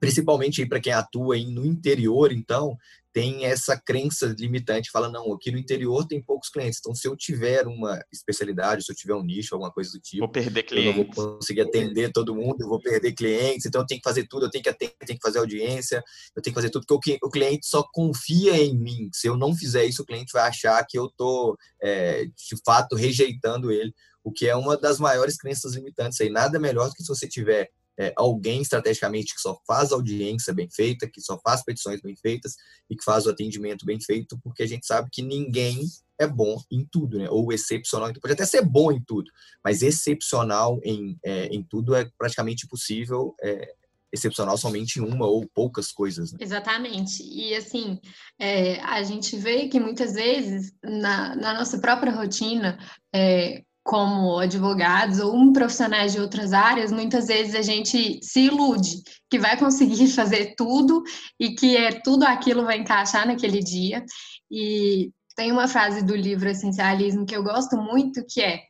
principalmente 0.00 0.64
para 0.64 0.80
quem 0.80 0.92
atua 0.92 1.36
no 1.38 1.66
interior, 1.66 2.32
então, 2.32 2.78
tem 3.12 3.44
essa 3.46 3.76
crença 3.76 4.34
limitante, 4.38 4.90
fala, 4.90 5.08
não, 5.08 5.32
aqui 5.32 5.50
no 5.50 5.58
interior 5.58 6.06
tem 6.06 6.22
poucos 6.22 6.50
clientes, 6.50 6.78
então 6.78 6.94
se 6.94 7.08
eu 7.08 7.16
tiver 7.16 7.66
uma 7.66 7.98
especialidade, 8.12 8.84
se 8.84 8.92
eu 8.92 8.96
tiver 8.96 9.14
um 9.14 9.22
nicho, 9.22 9.54
alguma 9.54 9.72
coisa 9.72 9.90
do 9.92 10.00
tipo, 10.00 10.20
vou 10.20 10.28
perder 10.28 10.62
clientes. 10.62 10.96
eu 10.96 11.04
não 11.04 11.12
vou 11.12 11.38
conseguir 11.38 11.62
atender 11.62 12.12
todo 12.12 12.34
mundo, 12.34 12.60
eu 12.60 12.68
vou 12.68 12.80
perder 12.80 13.12
clientes, 13.12 13.66
então 13.66 13.80
eu 13.80 13.86
tenho 13.86 14.00
que 14.00 14.08
fazer 14.08 14.26
tudo, 14.26 14.46
eu 14.46 14.50
tenho 14.50 14.62
que 14.62 14.70
atender, 14.70 14.94
eu 15.00 15.06
tenho 15.06 15.18
que 15.18 15.26
fazer 15.26 15.38
audiência, 15.38 16.02
eu 16.36 16.42
tenho 16.42 16.54
que 16.54 16.60
fazer 16.60 16.70
tudo, 16.70 16.84
porque 16.86 17.18
o 17.22 17.30
cliente 17.30 17.66
só 17.66 17.82
confia 17.92 18.56
em 18.56 18.76
mim, 18.78 19.08
se 19.12 19.26
eu 19.26 19.36
não 19.36 19.54
fizer 19.54 19.84
isso, 19.84 20.02
o 20.02 20.06
cliente 20.06 20.32
vai 20.32 20.46
achar 20.46 20.84
que 20.86 20.98
eu 20.98 21.06
estou, 21.06 21.56
é, 21.82 22.24
de 22.24 22.62
fato, 22.64 22.94
rejeitando 22.94 23.72
ele, 23.72 23.92
o 24.22 24.30
que 24.30 24.46
é 24.46 24.54
uma 24.54 24.76
das 24.76 24.98
maiores 25.00 25.36
crenças 25.36 25.74
limitantes 25.74 26.20
aí, 26.20 26.28
nada 26.28 26.58
melhor 26.58 26.88
do 26.88 26.94
que 26.94 27.02
se 27.02 27.08
você 27.08 27.26
tiver 27.26 27.70
é, 27.98 28.12
alguém 28.16 28.62
estrategicamente 28.62 29.34
que 29.34 29.40
só 29.40 29.60
faz 29.66 29.92
audiência 29.92 30.54
bem 30.54 30.68
feita, 30.70 31.08
que 31.08 31.20
só 31.20 31.38
faz 31.40 31.64
petições 31.64 32.00
bem 32.00 32.14
feitas 32.16 32.54
e 32.88 32.96
que 32.96 33.04
faz 33.04 33.26
o 33.26 33.30
atendimento 33.30 33.84
bem 33.84 34.00
feito, 34.00 34.38
porque 34.42 34.62
a 34.62 34.66
gente 34.66 34.86
sabe 34.86 35.08
que 35.10 35.22
ninguém 35.22 35.84
é 36.18 36.26
bom 36.26 36.60
em 36.70 36.86
tudo, 36.90 37.18
né? 37.18 37.28
Ou 37.30 37.52
excepcional, 37.52 38.12
pode 38.20 38.34
até 38.34 38.44
ser 38.44 38.62
bom 38.62 38.92
em 38.92 39.02
tudo, 39.02 39.30
mas 39.64 39.82
excepcional 39.82 40.80
em, 40.84 41.18
é, 41.24 41.46
em 41.46 41.62
tudo 41.62 41.94
é 41.94 42.08
praticamente 42.16 42.66
impossível. 42.66 43.34
É, 43.42 43.74
excepcional 44.12 44.56
somente 44.56 44.98
em 44.98 45.02
uma 45.02 45.26
ou 45.26 45.46
poucas 45.46 45.92
coisas. 45.92 46.32
Né? 46.32 46.38
Exatamente. 46.40 47.22
E 47.22 47.54
assim, 47.54 48.00
é, 48.38 48.80
a 48.80 49.02
gente 49.02 49.36
vê 49.36 49.68
que 49.68 49.78
muitas 49.78 50.14
vezes 50.14 50.72
na, 50.82 51.36
na 51.36 51.54
nossa 51.54 51.78
própria 51.78 52.12
rotina, 52.12 52.78
é, 53.14 53.62
como 53.88 54.38
advogados 54.38 55.18
ou 55.18 55.34
um 55.34 55.50
profissionais 55.50 56.12
de 56.12 56.20
outras 56.20 56.52
áreas, 56.52 56.92
muitas 56.92 57.28
vezes 57.28 57.54
a 57.54 57.62
gente 57.62 58.20
se 58.22 58.40
ilude 58.40 59.02
que 59.30 59.38
vai 59.38 59.58
conseguir 59.58 60.08
fazer 60.12 60.54
tudo 60.58 61.02
e 61.40 61.54
que 61.54 61.74
é 61.74 61.98
tudo 62.02 62.24
aquilo 62.24 62.66
vai 62.66 62.76
encaixar 62.76 63.26
naquele 63.26 63.62
dia. 63.62 64.04
E 64.50 65.10
tem 65.34 65.50
uma 65.50 65.66
frase 65.66 66.04
do 66.04 66.14
livro 66.14 66.50
Essencialismo 66.50 67.24
que 67.24 67.34
eu 67.34 67.42
gosto 67.42 67.78
muito, 67.78 68.22
que 68.28 68.42
é: 68.42 68.60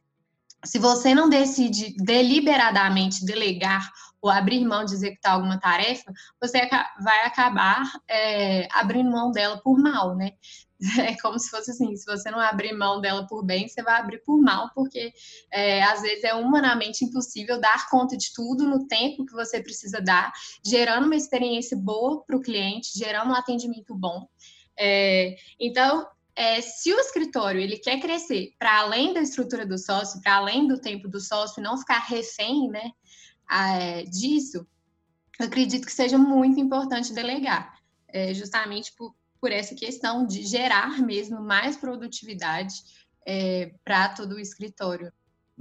se 0.65 0.79
você 0.79 1.13
não 1.13 1.29
decide 1.29 1.97
deliberadamente 1.97 3.25
delegar 3.25 3.91
ou 4.23 4.31
abrir 4.31 4.65
mão 4.65 4.85
de 4.85 4.95
executar 4.95 5.33
alguma 5.33 5.59
tarefa, 5.59 6.13
você 6.41 6.61
vai 7.03 7.25
acabar 7.25 7.91
é, 8.09 8.69
abrindo 8.71 9.11
mão 9.11 9.33
dela 9.33 9.61
por 9.65 9.77
mal, 9.77 10.15
né? 10.15 10.31
É 10.99 11.17
como 11.21 11.39
se 11.39 11.51
fosse 11.51 11.71
assim: 11.71 11.97
se 11.97 12.05
você 12.05 12.31
não 12.31 12.39
abrir 12.39 12.73
mão 12.73 13.01
dela 13.01 13.27
por 13.27 13.45
bem, 13.45 13.69
você 13.69 13.83
vai 13.83 14.01
abrir 14.01 14.23
por 14.23 14.41
mal, 14.41 14.71
porque 14.75 15.13
é, 15.53 15.83
às 15.83 16.03
vezes 16.03 16.25
é 16.25 16.35
humanamente 16.35 17.05
impossível 17.05 17.61
dar 17.61 17.89
conta 17.91 18.17
de 18.17 18.33
tudo 18.33 18.65
no 18.65 18.87
tempo 18.87 19.27
que 19.27 19.33
você 19.33 19.63
precisa 19.63 20.01
dar, 20.01 20.33
gerando 20.65 21.07
uma 21.07 21.17
experiência 21.17 21.77
boa 21.77 22.23
para 22.25 22.37
o 22.37 22.41
cliente, 22.41 22.97
gerando 22.97 23.31
um 23.31 23.35
atendimento 23.35 23.95
bom. 23.95 24.29
É, 24.79 25.37
então, 25.59 26.07
é, 26.37 26.61
se 26.61 26.93
o 26.93 27.01
escritório 27.01 27.61
ele 27.61 27.79
quer 27.79 27.99
crescer 28.01 28.53
para 28.59 28.79
além 28.79 29.13
da 29.13 29.21
estrutura 29.21 29.67
do 29.67 29.77
sócio, 29.77 30.23
para 30.23 30.37
além 30.37 30.69
do 30.69 30.81
tempo 30.81 31.09
do 31.09 31.21
sócio, 31.21 31.61
não 31.61 31.77
ficar 31.77 31.99
refém 31.99 32.69
né, 32.69 32.93
é, 33.51 34.05
disso, 34.05 34.65
acredito 35.41 35.85
que 35.85 35.93
seja 35.93 36.17
muito 36.17 36.61
importante 36.61 37.13
delegar, 37.13 37.75
é, 38.07 38.33
justamente 38.33 38.95
por, 38.97 39.17
por 39.41 39.53
essa 39.53 39.75
questão 39.75 40.27
de 40.27 40.43
gerar 40.43 41.01
mesmo 41.01 41.41
mais 41.41 41.77
produtividade 41.77 42.75
é, 43.27 43.75
para 43.85 44.09
todo 44.11 44.35
o 44.35 44.41
escritório. 44.41 45.13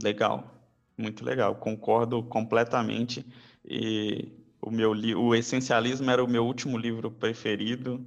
Legal, 0.01 0.57
muito 0.97 1.23
legal, 1.23 1.55
concordo 1.55 2.23
completamente. 2.23 3.25
E 3.65 4.31
o 4.61 4.71
meu 4.71 4.91
o 4.91 5.35
Essencialismo 5.35 6.09
era 6.09 6.23
o 6.23 6.29
meu 6.29 6.45
último 6.45 6.77
livro 6.77 7.11
preferido, 7.11 8.05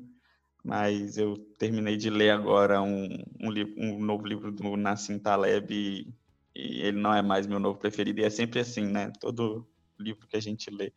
mas 0.65 1.17
eu 1.17 1.37
terminei 1.59 1.97
de 1.97 2.11
ler 2.11 2.31
agora 2.31 2.83
um, 2.83 3.07
um, 3.41 3.51
um 3.77 3.99
novo 3.99 4.27
livro 4.27 4.51
do 4.51 4.77
Nassim 4.77 5.19
Taleb 5.19 5.73
e, 5.73 6.15
e, 6.55 6.81
ele 6.83 6.99
não 6.99 7.15
é 7.15 7.23
mais 7.23 7.47
meu 7.47 7.59
novo 7.59 7.79
preferido. 7.79 8.21
E 8.21 8.25
é 8.25 8.31
sempre 8.31 8.61
assim, 8.61 8.87
né? 8.87 9.13
Todo 9.21 9.67
livro 9.99 10.27
que 10.27 10.37
a 10.37 10.41
gente 10.41 10.71
lê 10.71 10.93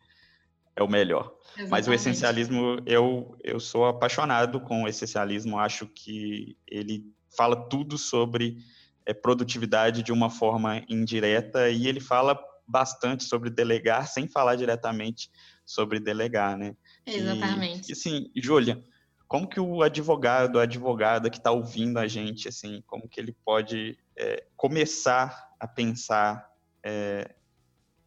é 0.76 0.82
o 0.82 0.88
melhor. 0.88 1.34
Exatamente. 1.56 1.70
Mas 1.70 1.88
o 1.88 1.92
essencialismo, 1.92 2.78
eu, 2.86 3.36
eu 3.42 3.60
sou 3.60 3.86
apaixonado 3.86 4.60
com 4.60 4.82
o 4.82 4.88
essencialismo, 4.88 5.58
acho 5.58 5.86
que 5.86 6.56
ele 6.66 7.04
fala 7.36 7.68
tudo 7.68 7.96
sobre 7.96 8.58
é, 9.06 9.12
produtividade 9.12 10.02
de 10.02 10.12
uma 10.12 10.30
forma 10.30 10.82
indireta 10.88 11.68
e 11.70 11.86
ele 11.86 12.00
fala 12.00 12.38
bastante 12.66 13.24
sobre 13.24 13.50
delegar 13.50 14.08
sem 14.08 14.26
falar 14.26 14.56
diretamente 14.56 15.30
sobre 15.66 16.00
delegar, 16.00 16.56
né? 16.56 16.76
Exatamente. 17.06 17.90
E, 17.90 17.92
assim, 17.92 18.30
Júlia, 18.36 18.82
como 19.26 19.48
que 19.48 19.58
o 19.58 19.82
advogado, 19.82 20.58
a 20.58 20.62
advogada 20.62 21.30
que 21.30 21.38
está 21.38 21.50
ouvindo 21.50 21.98
a 21.98 22.06
gente, 22.06 22.48
assim, 22.48 22.82
como 22.86 23.08
que 23.08 23.20
ele 23.20 23.36
pode 23.44 23.98
é, 24.16 24.44
começar 24.56 25.50
a 25.58 25.66
pensar 25.66 26.50
é, 26.82 27.34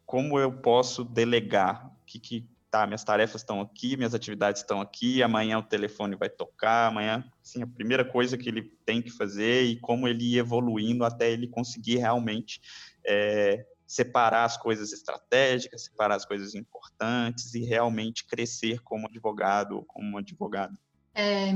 como 0.06 0.40
eu 0.40 0.52
posso 0.52 1.04
delegar? 1.04 1.88
O 1.88 2.06
que, 2.06 2.20
que 2.20 2.50
tá, 2.70 2.86
minhas 2.86 3.04
tarefas 3.04 3.42
estão 3.42 3.62
aqui, 3.62 3.98
minhas 3.98 4.14
atividades 4.14 4.62
estão 4.62 4.82
aqui, 4.82 5.24
amanhã 5.24 5.58
o 5.58 5.64
telefone 5.64 6.16
vai 6.16 6.30
tocar, 6.30 6.88
amanhã, 6.88 7.24
assim, 7.42 7.64
a 7.64 7.68
primeira 7.68 8.04
coisa 8.04 8.38
que 8.38 8.50
ele 8.50 8.64
tem 8.86 9.02
que 9.02 9.10
fazer 9.10 9.64
e 9.64 9.80
como 9.80 10.08
ele 10.08 10.34
ir 10.34 10.40
evoluindo 10.40 11.04
até 11.04 11.32
ele 11.32 11.48
conseguir 11.48 11.98
realmente 11.98 12.62
é, 13.06 13.66
separar 13.86 14.44
as 14.44 14.58
coisas 14.58 14.92
estratégicas, 14.92 15.86
separar 15.86 16.16
as 16.16 16.26
coisas 16.26 16.54
importantes 16.56 17.54
e 17.54 17.64
realmente 17.64 18.28
crescer 18.28 18.82
como 18.84 19.08
advogado 19.08 19.78
ou 19.78 19.86
como 19.86 20.18
advogado. 20.18 20.78
É, 21.16 21.52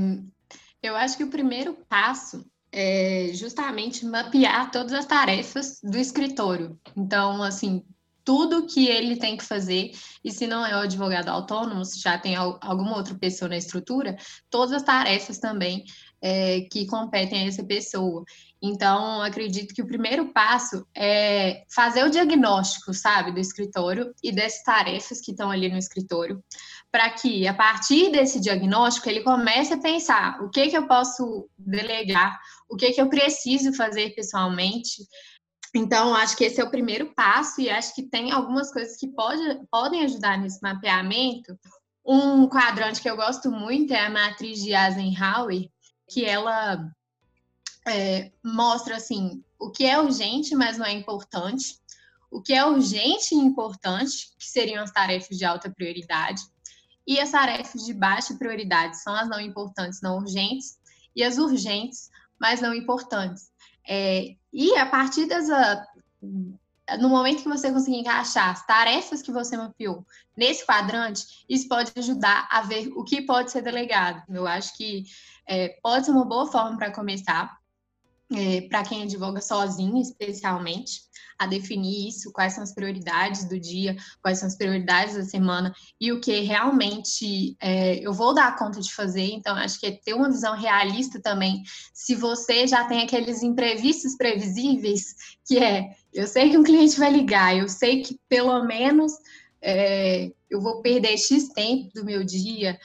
eu 0.82 0.96
acho 0.96 1.16
que 1.16 1.24
o 1.24 1.30
primeiro 1.30 1.74
passo 1.88 2.44
é 2.72 3.30
justamente 3.34 4.06
mapear 4.06 4.70
todas 4.70 4.94
as 4.94 5.04
tarefas 5.04 5.78
do 5.82 5.98
escritório. 5.98 6.80
Então, 6.96 7.42
assim, 7.42 7.84
tudo 8.24 8.66
que 8.66 8.86
ele 8.86 9.16
tem 9.16 9.36
que 9.36 9.44
fazer, 9.44 9.92
e 10.24 10.30
se 10.30 10.46
não 10.46 10.64
é 10.64 10.74
o 10.76 10.80
advogado 10.80 11.28
autônomo, 11.28 11.84
se 11.84 12.00
já 12.00 12.18
tem 12.18 12.36
alguma 12.36 12.96
outra 12.96 13.14
pessoa 13.14 13.48
na 13.48 13.56
estrutura, 13.56 14.16
todas 14.50 14.72
as 14.72 14.82
tarefas 14.82 15.38
também 15.38 15.84
é, 16.22 16.60
que 16.70 16.86
competem 16.86 17.42
a 17.42 17.48
essa 17.48 17.64
pessoa. 17.64 18.24
Então, 18.62 19.20
acredito 19.20 19.74
que 19.74 19.82
o 19.82 19.86
primeiro 19.86 20.32
passo 20.32 20.86
é 20.96 21.64
fazer 21.68 22.04
o 22.04 22.10
diagnóstico, 22.10 22.94
sabe, 22.94 23.32
do 23.32 23.40
escritório 23.40 24.14
e 24.22 24.30
dessas 24.30 24.62
tarefas 24.62 25.20
que 25.20 25.32
estão 25.32 25.50
ali 25.50 25.68
no 25.68 25.76
escritório, 25.76 26.40
para 26.92 27.10
que, 27.10 27.48
a 27.48 27.54
partir 27.54 28.12
desse 28.12 28.38
diagnóstico, 28.40 29.08
ele 29.08 29.22
comece 29.22 29.72
a 29.74 29.80
pensar 29.80 30.40
o 30.40 30.48
que, 30.48 30.68
que 30.68 30.78
eu 30.78 30.86
posso 30.86 31.48
delegar, 31.58 32.38
o 32.68 32.76
que, 32.76 32.92
que 32.92 33.00
eu 33.00 33.08
preciso 33.08 33.72
fazer 33.72 34.14
pessoalmente, 34.14 35.02
então, 35.74 36.14
acho 36.14 36.36
que 36.36 36.44
esse 36.44 36.60
é 36.60 36.64
o 36.64 36.70
primeiro 36.70 37.14
passo 37.14 37.60
e 37.60 37.70
acho 37.70 37.94
que 37.94 38.02
tem 38.02 38.30
algumas 38.30 38.70
coisas 38.70 38.96
que 38.96 39.08
pode, 39.08 39.42
podem 39.70 40.04
ajudar 40.04 40.38
nesse 40.38 40.60
mapeamento. 40.62 41.58
Um 42.04 42.48
quadrante 42.48 43.00
que 43.00 43.08
eu 43.08 43.16
gosto 43.16 43.50
muito 43.50 43.94
é 43.94 44.06
a 44.06 44.10
matriz 44.10 44.62
de 44.62 44.74
Eisenhower, 44.74 45.70
que 46.08 46.24
ela 46.24 46.90
é, 47.86 48.30
mostra 48.44 48.96
assim 48.96 49.42
o 49.58 49.70
que 49.70 49.84
é 49.84 49.98
urgente, 49.98 50.54
mas 50.54 50.76
não 50.76 50.84
é 50.84 50.92
importante, 50.92 51.78
o 52.30 52.42
que 52.42 52.52
é 52.52 52.64
urgente 52.64 53.34
e 53.34 53.38
importante, 53.38 54.32
que 54.38 54.46
seriam 54.46 54.82
as 54.82 54.90
tarefas 54.90 55.38
de 55.38 55.44
alta 55.44 55.70
prioridade, 55.70 56.42
e 57.06 57.18
as 57.20 57.30
tarefas 57.30 57.84
de 57.84 57.94
baixa 57.94 58.34
prioridade 58.34 59.00
são 59.00 59.14
as 59.14 59.28
não 59.28 59.40
importantes, 59.40 60.00
não 60.02 60.18
urgentes, 60.18 60.78
e 61.14 61.22
as 61.22 61.38
urgentes, 61.38 62.10
mas 62.40 62.60
não 62.60 62.74
importantes. 62.74 63.52
É, 63.88 64.34
e 64.52 64.76
a 64.76 64.86
partir 64.86 65.26
dessa. 65.26 65.86
No 66.98 67.08
momento 67.08 67.42
que 67.42 67.48
você 67.48 67.72
conseguir 67.72 67.98
encaixar 67.98 68.50
as 68.50 68.66
tarefas 68.66 69.22
que 69.22 69.32
você 69.32 69.56
mapeou 69.56 70.04
nesse 70.36 70.66
quadrante, 70.66 71.44
isso 71.48 71.68
pode 71.68 71.92
ajudar 71.96 72.48
a 72.50 72.60
ver 72.62 72.92
o 72.94 73.02
que 73.02 73.22
pode 73.22 73.50
ser 73.50 73.62
delegado. 73.62 74.22
Eu 74.28 74.46
acho 74.46 74.76
que 74.76 75.04
é, 75.46 75.68
pode 75.82 76.04
ser 76.04 76.10
uma 76.10 76.24
boa 76.24 76.46
forma 76.46 76.76
para 76.76 76.90
começar, 76.90 77.56
é, 78.38 78.62
para 78.62 78.82
quem 78.82 79.02
advoga 79.02 79.40
sozinho, 79.40 80.00
especialmente 80.00 81.02
a 81.38 81.46
definir 81.46 82.08
isso, 82.08 82.32
quais 82.32 82.52
são 82.52 82.62
as 82.62 82.72
prioridades 82.72 83.48
do 83.48 83.58
dia, 83.58 83.96
quais 84.22 84.38
são 84.38 84.46
as 84.46 84.56
prioridades 84.56 85.16
da 85.16 85.24
semana 85.24 85.74
e 86.00 86.12
o 86.12 86.20
que 86.20 86.40
realmente 86.40 87.56
é, 87.60 87.96
eu 87.96 88.12
vou 88.12 88.32
dar 88.32 88.56
conta 88.56 88.80
de 88.80 88.94
fazer. 88.94 89.32
Então, 89.32 89.56
acho 89.56 89.80
que 89.80 89.86
é 89.86 89.90
ter 89.90 90.14
uma 90.14 90.30
visão 90.30 90.54
realista 90.56 91.20
também. 91.20 91.62
Se 91.92 92.14
você 92.14 92.66
já 92.66 92.84
tem 92.84 93.02
aqueles 93.02 93.42
imprevistos 93.42 94.16
previsíveis, 94.16 95.14
que 95.44 95.58
é, 95.58 95.90
eu 96.12 96.26
sei 96.28 96.50
que 96.50 96.58
um 96.58 96.62
cliente 96.62 96.98
vai 96.98 97.10
ligar, 97.10 97.56
eu 97.56 97.68
sei 97.68 98.02
que 98.02 98.20
pelo 98.28 98.64
menos 98.64 99.12
é, 99.60 100.30
eu 100.48 100.60
vou 100.60 100.82
perder 100.82 101.16
X 101.16 101.48
tempo 101.48 101.90
do 101.94 102.04
meu 102.04 102.22
dia, 102.24 102.78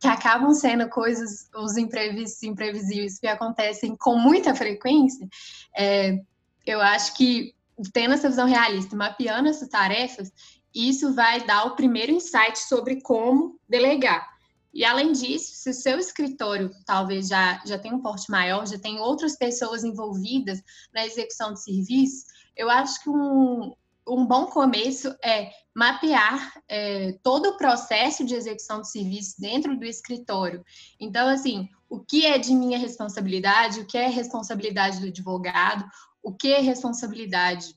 que 0.00 0.06
acabam 0.06 0.54
sendo 0.54 0.88
coisas, 0.88 1.48
os 1.54 1.76
imprevistos 1.76 2.42
imprevisíveis 2.42 3.18
que 3.18 3.26
acontecem 3.26 3.96
com 3.96 4.16
muita 4.16 4.54
frequência, 4.54 5.28
é, 5.76 6.18
eu 6.64 6.80
acho 6.80 7.14
que 7.16 7.54
tendo 7.92 8.14
essa 8.14 8.28
visão 8.28 8.46
realista, 8.46 8.94
mapeando 8.94 9.48
essas 9.48 9.68
tarefas, 9.68 10.32
isso 10.74 11.12
vai 11.14 11.44
dar 11.44 11.66
o 11.66 11.76
primeiro 11.76 12.12
insight 12.12 12.58
sobre 12.58 13.00
como 13.00 13.58
delegar. 13.68 14.32
E 14.72 14.84
além 14.84 15.12
disso, 15.12 15.54
se 15.54 15.70
o 15.70 15.74
seu 15.74 15.98
escritório 15.98 16.70
talvez 16.84 17.28
já, 17.28 17.62
já 17.64 17.78
tenha 17.78 17.94
um 17.94 18.02
porte 18.02 18.28
maior, 18.30 18.66
já 18.66 18.78
tem 18.78 18.98
outras 18.98 19.36
pessoas 19.36 19.84
envolvidas 19.84 20.60
na 20.92 21.06
execução 21.06 21.52
de 21.52 21.62
serviço, 21.62 22.26
eu 22.56 22.68
acho 22.68 23.02
que 23.02 23.08
um, 23.08 23.72
um 24.06 24.26
bom 24.26 24.46
começo 24.46 25.14
é 25.24 25.50
mapear 25.74 26.52
é, 26.68 27.12
todo 27.22 27.50
o 27.50 27.56
processo 27.56 28.24
de 28.24 28.34
execução 28.34 28.80
de 28.80 28.90
serviço 28.90 29.40
dentro 29.40 29.76
do 29.76 29.84
escritório. 29.84 30.64
Então, 31.00 31.28
assim, 31.28 31.68
o 31.88 32.00
que 32.00 32.26
é 32.26 32.38
de 32.38 32.54
minha 32.54 32.78
responsabilidade, 32.78 33.80
o 33.80 33.86
que 33.86 33.98
é 33.98 34.06
responsabilidade 34.08 35.00
do 35.00 35.06
advogado, 35.06 35.84
o 36.22 36.32
que 36.32 36.52
é 36.52 36.60
responsabilidade 36.60 37.74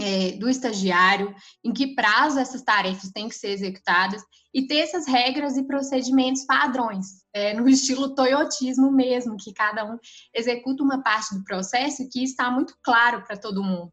é, 0.00 0.32
do 0.32 0.48
estagiário, 0.48 1.34
em 1.62 1.72
que 1.72 1.94
prazo 1.94 2.38
essas 2.38 2.62
tarefas 2.62 3.10
têm 3.10 3.28
que 3.28 3.34
ser 3.34 3.50
executadas 3.50 4.22
e 4.52 4.66
ter 4.66 4.78
essas 4.78 5.06
regras 5.06 5.56
e 5.56 5.66
procedimentos 5.66 6.44
padrões, 6.44 7.24
é, 7.32 7.54
no 7.54 7.66
estilo 7.68 8.14
toyotismo 8.14 8.90
mesmo, 8.90 9.36
que 9.36 9.52
cada 9.52 9.84
um 9.84 9.98
executa 10.34 10.82
uma 10.82 11.02
parte 11.02 11.34
do 11.34 11.44
processo 11.44 12.08
que 12.10 12.22
está 12.22 12.50
muito 12.50 12.76
claro 12.82 13.22
para 13.24 13.36
todo 13.36 13.62
mundo. 13.62 13.92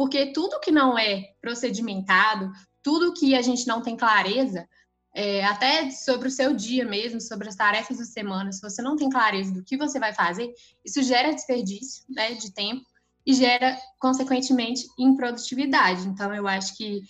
Porque 0.00 0.32
tudo 0.32 0.58
que 0.60 0.70
não 0.70 0.98
é 0.98 1.34
procedimentado, 1.42 2.50
tudo 2.82 3.12
que 3.12 3.34
a 3.34 3.42
gente 3.42 3.66
não 3.66 3.82
tem 3.82 3.98
clareza, 3.98 4.66
é, 5.14 5.44
até 5.44 5.90
sobre 5.90 6.28
o 6.28 6.30
seu 6.30 6.54
dia 6.54 6.86
mesmo, 6.86 7.20
sobre 7.20 7.50
as 7.50 7.54
tarefas 7.54 7.98
da 7.98 8.06
semana, 8.06 8.50
se 8.50 8.62
você 8.62 8.80
não 8.80 8.96
tem 8.96 9.10
clareza 9.10 9.52
do 9.52 9.62
que 9.62 9.76
você 9.76 10.00
vai 10.00 10.14
fazer, 10.14 10.50
isso 10.82 11.02
gera 11.02 11.34
desperdício 11.34 12.02
né, 12.08 12.32
de 12.32 12.50
tempo 12.50 12.82
e 13.26 13.34
gera, 13.34 13.76
consequentemente, 13.98 14.86
improdutividade. 14.98 16.08
Então, 16.08 16.34
eu 16.34 16.48
acho 16.48 16.78
que 16.78 17.00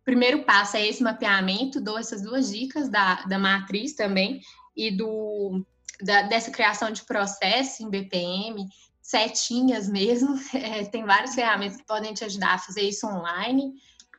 o 0.00 0.04
primeiro 0.06 0.42
passo 0.44 0.78
é 0.78 0.86
esse 0.86 1.02
mapeamento, 1.02 1.82
dou 1.82 1.98
essas 1.98 2.22
duas 2.22 2.50
dicas 2.50 2.88
da, 2.88 3.24
da 3.24 3.38
matriz 3.38 3.92
também 3.92 4.40
e 4.74 4.90
do, 4.90 5.62
da, 6.00 6.22
dessa 6.22 6.50
criação 6.50 6.90
de 6.90 7.04
processo 7.04 7.82
em 7.82 7.90
BPM, 7.90 8.66
setinhas 9.08 9.88
mesmo, 9.88 10.38
é, 10.52 10.84
tem 10.84 11.02
várias 11.04 11.34
ferramentas 11.34 11.78
que 11.78 11.86
podem 11.86 12.12
te 12.12 12.24
ajudar 12.24 12.54
a 12.54 12.58
fazer 12.58 12.82
isso 12.82 13.06
online, 13.06 13.72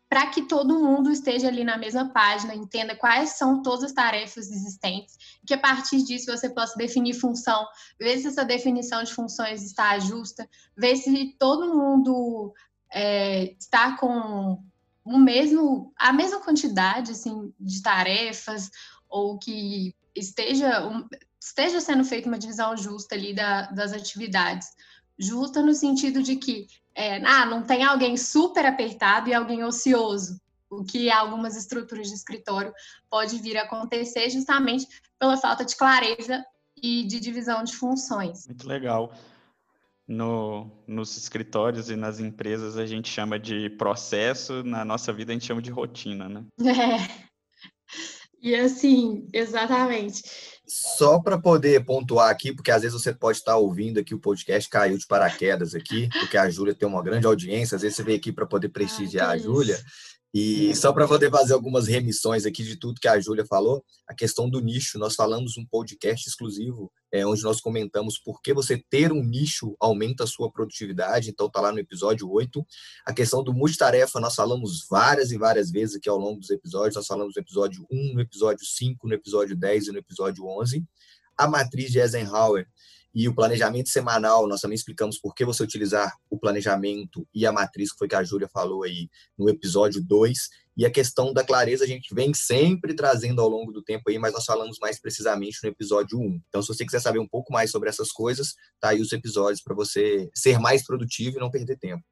para 0.09 0.25
que 0.25 0.47
todo 0.47 0.79
mundo 0.79 1.11
esteja 1.11 1.47
ali 1.47 1.63
na 1.63 1.77
mesma 1.77 2.11
página, 2.11 2.55
entenda 2.55 2.95
quais 2.95 3.37
são 3.37 3.61
todas 3.61 3.83
as 3.83 3.91
tarefas 3.91 4.49
existentes, 4.49 5.15
que 5.45 5.53
a 5.53 5.59
partir 5.59 6.01
disso 6.01 6.35
você 6.35 6.49
possa 6.49 6.75
definir 6.75 7.13
função, 7.13 7.63
ver 7.99 8.17
se 8.17 8.29
essa 8.29 8.43
definição 8.43 9.03
de 9.03 9.13
funções 9.13 9.63
está 9.63 9.99
justa, 9.99 10.49
ver 10.75 10.95
se 10.95 11.35
todo 11.37 11.75
mundo 11.75 12.51
é, 12.91 13.55
está 13.59 13.95
com 13.95 14.59
o 15.05 15.19
mesmo, 15.19 15.93
a 15.99 16.11
mesma 16.11 16.39
quantidade 16.39 17.11
assim, 17.11 17.53
de 17.59 17.83
tarefas, 17.83 18.71
ou 19.07 19.37
que 19.37 19.95
esteja, 20.15 20.81
esteja 21.39 21.79
sendo 21.79 22.03
feita 22.03 22.27
uma 22.27 22.37
divisão 22.37 22.75
justa 22.75 23.15
ali 23.15 23.33
da, 23.33 23.63
das 23.71 23.93
atividades. 23.93 24.67
Justa 25.17 25.61
no 25.61 25.73
sentido 25.73 26.21
de 26.21 26.35
que 26.35 26.67
é, 26.95 27.23
ah, 27.25 27.45
não 27.45 27.63
tem 27.63 27.83
alguém 27.83 28.17
super 28.17 28.65
apertado 28.65 29.29
e 29.29 29.33
alguém 29.33 29.63
ocioso, 29.63 30.39
o 30.69 30.83
que 30.83 31.09
algumas 31.09 31.55
estruturas 31.55 32.07
de 32.07 32.13
escritório 32.13 32.73
pode 33.09 33.37
vir 33.39 33.57
a 33.57 33.63
acontecer 33.63 34.29
justamente 34.29 34.85
pela 35.17 35.37
falta 35.37 35.63
de 35.63 35.75
clareza 35.75 36.45
e 36.81 37.05
de 37.05 37.19
divisão 37.19 37.63
de 37.63 37.75
funções. 37.75 38.47
Muito 38.47 38.67
legal. 38.67 39.13
No, 40.07 40.71
nos 40.87 41.15
escritórios 41.17 41.89
e 41.89 41.95
nas 41.95 42.19
empresas 42.19 42.77
a 42.77 42.85
gente 42.85 43.09
chama 43.09 43.37
de 43.37 43.69
processo, 43.71 44.63
na 44.63 44.83
nossa 44.83 45.13
vida 45.13 45.31
a 45.31 45.35
gente 45.35 45.45
chama 45.45 45.61
de 45.61 45.69
rotina, 45.69 46.27
né? 46.27 46.45
É. 46.65 47.29
E 48.41 48.55
assim, 48.55 49.27
exatamente. 49.33 50.23
Só 50.69 51.19
para 51.19 51.35
poder 51.35 51.83
pontuar 51.83 52.29
aqui, 52.29 52.53
porque 52.53 52.69
às 52.69 52.83
vezes 52.83 53.01
você 53.01 53.11
pode 53.11 53.39
estar 53.39 53.57
ouvindo 53.57 53.99
aqui 53.99 54.13
o 54.13 54.19
podcast 54.19 54.69
caiu 54.69 54.97
de 54.99 55.07
paraquedas 55.07 55.73
aqui, 55.73 56.07
porque 56.19 56.37
a 56.37 56.47
Júlia 56.47 56.75
tem 56.75 56.87
uma 56.87 57.01
grande 57.01 57.25
audiência, 57.25 57.75
às 57.75 57.81
vezes 57.81 57.97
você 57.97 58.03
veio 58.03 58.19
aqui 58.19 58.31
para 58.31 58.45
poder 58.45 58.69
prestigiar 58.69 59.29
ah, 59.29 59.31
a 59.31 59.37
Júlia. 59.37 59.79
E 60.31 60.75
só 60.75 60.93
para 60.93 61.07
poder 61.07 61.31
fazer 61.31 61.53
algumas 61.53 61.87
remissões 61.87 62.45
aqui 62.45 62.63
de 62.63 62.75
tudo 62.77 62.99
que 63.01 63.07
a 63.07 63.19
Júlia 63.19 63.45
falou, 63.45 63.83
a 64.07 64.13
questão 64.13 64.47
do 64.47 64.59
nicho, 64.59 64.99
nós 64.99 65.15
falamos 65.15 65.57
um 65.57 65.65
podcast 65.65 66.29
exclusivo, 66.29 66.91
é, 67.11 67.25
onde 67.25 67.41
nós 67.41 67.59
comentamos 67.59 68.19
por 68.19 68.39
que 68.39 68.53
você 68.53 68.77
ter 68.91 69.11
um 69.11 69.23
nicho 69.23 69.75
aumenta 69.79 70.25
a 70.25 70.27
sua 70.27 70.51
produtividade, 70.51 71.31
então 71.31 71.49
tá 71.49 71.59
lá 71.59 71.71
no 71.71 71.79
episódio 71.79 72.29
8. 72.29 72.63
A 73.07 73.13
questão 73.13 73.43
do 73.43 73.51
multitarefa, 73.51 74.19
nós 74.19 74.35
falamos 74.35 74.85
várias 74.87 75.31
e 75.31 75.37
várias 75.37 75.71
vezes 75.71 75.95
aqui 75.95 76.07
ao 76.07 76.17
longo 76.17 76.39
dos 76.39 76.51
episódios, 76.51 76.95
nós 76.95 77.07
falamos 77.07 77.33
no 77.35 77.41
episódio 77.41 77.83
1, 77.91 78.13
no 78.13 78.21
episódio 78.21 78.65
5, 78.65 79.07
no 79.07 79.13
episódio 79.15 79.57
10 79.57 79.87
e 79.87 79.91
no 79.91 79.97
episódio 79.97 80.45
11. 80.45 80.85
A 81.35 81.47
matriz 81.47 81.91
de 81.91 81.99
Eisenhower, 81.99 82.67
e 83.13 83.27
o 83.27 83.33
planejamento 83.33 83.89
semanal, 83.89 84.47
nós 84.47 84.61
também 84.61 84.75
explicamos 84.75 85.19
por 85.19 85.33
que 85.33 85.43
você 85.43 85.63
utilizar 85.63 86.15
o 86.29 86.37
planejamento 86.37 87.27
e 87.33 87.45
a 87.45 87.51
matriz, 87.51 87.91
que 87.91 87.97
foi 87.97 88.07
que 88.07 88.15
a 88.15 88.23
Júlia 88.23 88.47
falou 88.47 88.83
aí 88.83 89.09
no 89.37 89.49
episódio 89.49 90.03
2. 90.03 90.37
E 90.77 90.85
a 90.85 90.91
questão 90.91 91.33
da 91.33 91.43
clareza 91.43 91.83
a 91.83 91.87
gente 91.87 92.13
vem 92.13 92.33
sempre 92.33 92.93
trazendo 92.93 93.41
ao 93.41 93.49
longo 93.49 93.71
do 93.71 93.83
tempo 93.83 94.09
aí, 94.09 94.17
mas 94.17 94.33
nós 94.33 94.45
falamos 94.45 94.77
mais 94.79 94.99
precisamente 94.99 95.57
no 95.63 95.69
episódio 95.69 96.19
1. 96.19 96.41
Então, 96.47 96.61
se 96.61 96.67
você 96.69 96.85
quiser 96.85 97.01
saber 97.01 97.19
um 97.19 97.27
pouco 97.27 97.51
mais 97.51 97.71
sobre 97.71 97.89
essas 97.89 98.11
coisas, 98.11 98.53
tá 98.79 98.89
aí 98.89 99.01
os 99.01 99.11
episódios 99.11 99.61
para 99.61 99.75
você 99.75 100.29
ser 100.33 100.59
mais 100.59 100.85
produtivo 100.85 101.37
e 101.37 101.39
não 101.39 101.51
perder 101.51 101.77
tempo. 101.77 102.03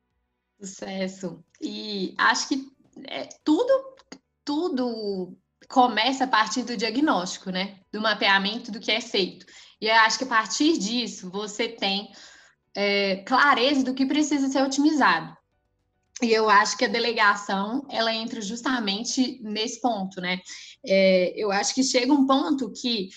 Sucesso. 0.59 1.43
E 1.61 2.13
acho 2.17 2.49
que 2.49 2.67
é, 3.07 3.29
tudo, 3.43 3.95
tudo 4.43 5.37
começa 5.69 6.23
a 6.23 6.27
partir 6.27 6.63
do 6.63 6.75
diagnóstico, 6.75 7.51
né? 7.51 7.79
Do 7.91 8.01
mapeamento 8.01 8.71
do 8.71 8.79
que 8.79 8.91
é 8.91 9.01
feito. 9.01 9.45
E 9.79 9.87
eu 9.87 9.95
acho 9.95 10.17
que 10.17 10.23
a 10.23 10.27
partir 10.27 10.77
disso 10.77 11.29
você 11.29 11.67
tem 11.67 12.11
é, 12.75 13.17
clareza 13.17 13.83
do 13.83 13.93
que 13.93 14.05
precisa 14.05 14.47
ser 14.47 14.63
otimizado. 14.63 15.35
E 16.21 16.31
eu 16.31 16.49
acho 16.49 16.75
que 16.77 16.85
a 16.85 16.89
delegação 16.89 17.85
ela 17.89 18.13
entra 18.13 18.41
justamente 18.41 19.39
nesse 19.43 19.79
ponto, 19.79 20.19
né? 20.19 20.39
É, 20.85 21.33
eu 21.35 21.51
acho 21.51 21.75
que 21.75 21.83
chega 21.83 22.11
um 22.11 22.25
ponto 22.25 22.71
que 22.71 23.09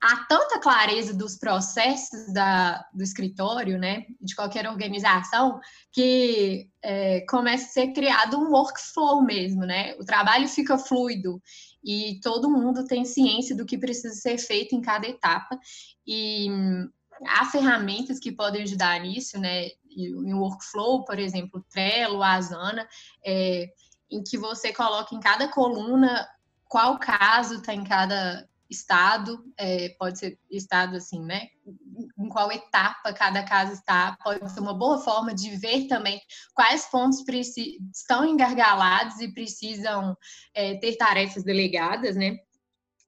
há 0.00 0.24
tanta 0.28 0.60
clareza 0.60 1.14
dos 1.14 1.36
processos 1.36 2.32
da, 2.32 2.84
do 2.92 3.02
escritório, 3.02 3.78
né, 3.78 4.04
de 4.20 4.36
qualquer 4.36 4.68
organização, 4.68 5.58
que 5.90 6.68
é, 6.82 7.22
começa 7.22 7.64
a 7.64 7.68
ser 7.68 7.92
criado 7.92 8.38
um 8.38 8.50
workflow 8.50 9.22
mesmo, 9.22 9.62
né? 9.64 9.94
O 9.98 10.04
trabalho 10.04 10.46
fica 10.46 10.76
fluido 10.76 11.40
e 11.84 12.18
todo 12.22 12.50
mundo 12.50 12.86
tem 12.86 13.04
ciência 13.04 13.54
do 13.54 13.66
que 13.66 13.76
precisa 13.76 14.14
ser 14.14 14.38
feito 14.38 14.74
em 14.74 14.80
cada 14.80 15.06
etapa. 15.06 15.58
E 16.06 16.48
há 17.26 17.44
ferramentas 17.44 18.18
que 18.18 18.32
podem 18.32 18.62
ajudar 18.62 18.98
nisso, 19.00 19.38
né? 19.38 19.68
Em 19.90 20.34
workflow, 20.34 21.04
por 21.04 21.18
exemplo, 21.18 21.64
Trello, 21.70 22.22
Asana, 22.22 22.88
é, 23.24 23.68
em 24.10 24.22
que 24.22 24.38
você 24.38 24.72
coloca 24.72 25.14
em 25.14 25.20
cada 25.20 25.46
coluna 25.48 26.26
qual 26.66 26.98
caso 26.98 27.56
está 27.56 27.74
em 27.74 27.84
cada 27.84 28.48
estado, 28.74 29.44
é, 29.56 29.90
pode 29.98 30.18
ser 30.18 30.38
estado 30.50 30.96
assim, 30.96 31.20
né? 31.24 31.48
Em 32.18 32.28
qual 32.28 32.50
etapa 32.52 33.12
cada 33.12 33.42
caso 33.42 33.72
está, 33.72 34.16
pode 34.22 34.50
ser 34.50 34.60
uma 34.60 34.74
boa 34.74 34.98
forma 34.98 35.34
de 35.34 35.56
ver 35.56 35.86
também 35.86 36.20
quais 36.54 36.86
pontos 36.86 37.22
estão 37.92 38.24
engargalados 38.24 39.20
e 39.20 39.32
precisam 39.32 40.16
é, 40.52 40.74
ter 40.76 40.96
tarefas 40.96 41.42
delegadas, 41.42 42.16
né? 42.16 42.36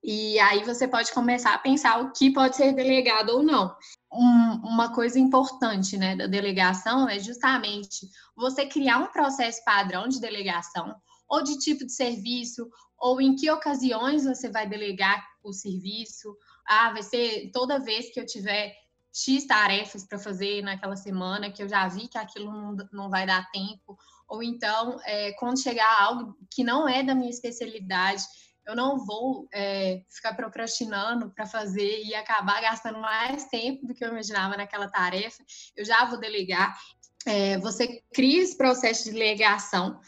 E 0.03 0.39
aí 0.39 0.63
você 0.63 0.87
pode 0.87 1.13
começar 1.13 1.53
a 1.53 1.59
pensar 1.59 2.01
o 2.01 2.13
que 2.13 2.33
pode 2.33 2.55
ser 2.55 2.73
delegado 2.73 3.31
ou 3.31 3.43
não. 3.43 3.75
Um, 4.13 4.61
uma 4.63 4.95
coisa 4.95 5.19
importante 5.19 5.97
né, 5.97 6.15
da 6.15 6.29
delegação 6.29 7.09
é 7.09 7.19
justamente 7.19 8.07
você 8.37 8.67
criar 8.67 8.99
um 8.99 9.09
processo 9.09 9.65
padrão 9.65 10.07
de 10.07 10.21
delegação 10.21 10.95
ou 11.29 11.43
de 11.43 11.59
tipo 11.59 11.85
de 11.85 11.93
serviço, 11.93 12.69
ou 12.99 13.21
em 13.21 13.35
que 13.37 13.51
ocasiões 13.51 14.25
você 14.25 14.51
vai 14.51 14.69
delegar 14.69 15.25
o 15.43 15.53
serviço. 15.53 16.37
Ah, 16.67 16.93
vai 16.93 17.03
ser 17.03 17.51
toda 17.53 17.79
vez 17.79 18.13
que 18.13 18.19
eu 18.19 18.27
tiver 18.27 18.75
X 19.13 19.47
tarefas 19.47 20.05
para 20.05 20.19
fazer 20.19 20.63
naquela 20.63 20.97
semana, 20.97 21.51
que 21.51 21.63
eu 21.63 21.69
já 21.69 21.87
vi 21.89 22.09
que 22.09 22.19
aquilo 22.19 22.53
não, 22.53 22.77
não 22.93 23.11
vai 23.11 23.27
dar 23.27 23.51
tempo. 23.51 23.99
Ou 24.29 24.43
então, 24.43 24.99
é, 25.05 25.33
quando 25.33 25.63
chegar 25.63 26.03
algo 26.03 26.37
que 26.51 26.63
não 26.63 26.89
é 26.89 27.03
da 27.03 27.15
minha 27.15 27.31
especialidade, 27.31 28.23
eu 28.67 28.75
não 28.75 28.99
vou 28.99 29.49
é, 29.55 30.03
ficar 30.09 30.35
procrastinando 30.35 31.31
para 31.31 31.47
fazer 31.47 32.03
e 32.03 32.15
acabar 32.15 32.61
gastando 32.61 32.99
mais 32.99 33.45
tempo 33.45 33.87
do 33.87 33.95
que 33.95 34.05
eu 34.05 34.11
imaginava 34.11 34.57
naquela 34.57 34.89
tarefa. 34.89 35.43
Eu 35.77 35.85
já 35.85 36.05
vou 36.05 36.19
delegar. 36.19 36.77
É, 37.25 37.59
você 37.59 38.03
cria 38.13 38.43
esse 38.43 38.57
processo 38.57 39.05
de 39.05 39.13
delegação 39.13 40.01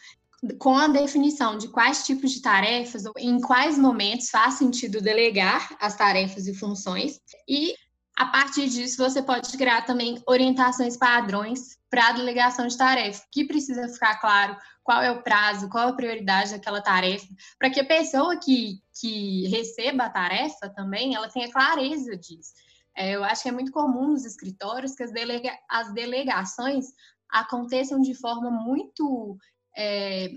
com 0.58 0.76
a 0.76 0.88
definição 0.88 1.58
de 1.58 1.68
quais 1.68 2.04
tipos 2.04 2.30
de 2.30 2.40
tarefas 2.40 3.04
ou 3.04 3.12
em 3.18 3.40
quais 3.40 3.76
momentos 3.76 4.30
faz 4.30 4.54
sentido 4.54 5.00
delegar 5.00 5.76
as 5.80 5.96
tarefas 5.96 6.46
e 6.46 6.54
funções. 6.54 7.20
E 7.48 7.74
a 8.16 8.26
partir 8.26 8.68
disso, 8.68 8.96
você 8.96 9.22
pode 9.22 9.56
criar 9.56 9.82
também 9.82 10.20
orientações 10.26 10.96
padrões 10.96 11.78
para 11.88 12.08
a 12.08 12.12
delegação 12.12 12.66
de 12.66 12.76
tarefa, 12.76 13.24
que 13.32 13.44
precisa 13.44 13.88
ficar 13.88 14.20
claro 14.20 14.56
qual 14.82 15.02
é 15.02 15.10
o 15.10 15.22
prazo, 15.22 15.68
qual 15.68 15.88
a 15.88 15.92
prioridade 15.92 16.50
daquela 16.50 16.80
tarefa, 16.80 17.26
para 17.58 17.70
que 17.70 17.80
a 17.80 17.86
pessoa 17.86 18.36
que, 18.36 18.80
que 19.00 19.46
receba 19.48 20.04
a 20.04 20.10
tarefa 20.10 20.68
também, 20.68 21.14
ela 21.14 21.28
tenha 21.28 21.50
clareza 21.50 22.16
disso. 22.16 22.52
É, 22.96 23.12
eu 23.12 23.22
acho 23.22 23.42
que 23.42 23.48
é 23.48 23.52
muito 23.52 23.70
comum 23.70 24.08
nos 24.08 24.24
escritórios 24.24 24.94
que 24.94 25.04
as, 25.04 25.12
delega 25.12 25.52
as 25.68 25.92
delegações 25.92 26.86
aconteçam 27.30 28.00
de 28.00 28.14
forma 28.14 28.50
muito 28.50 29.38
é, 29.78 30.32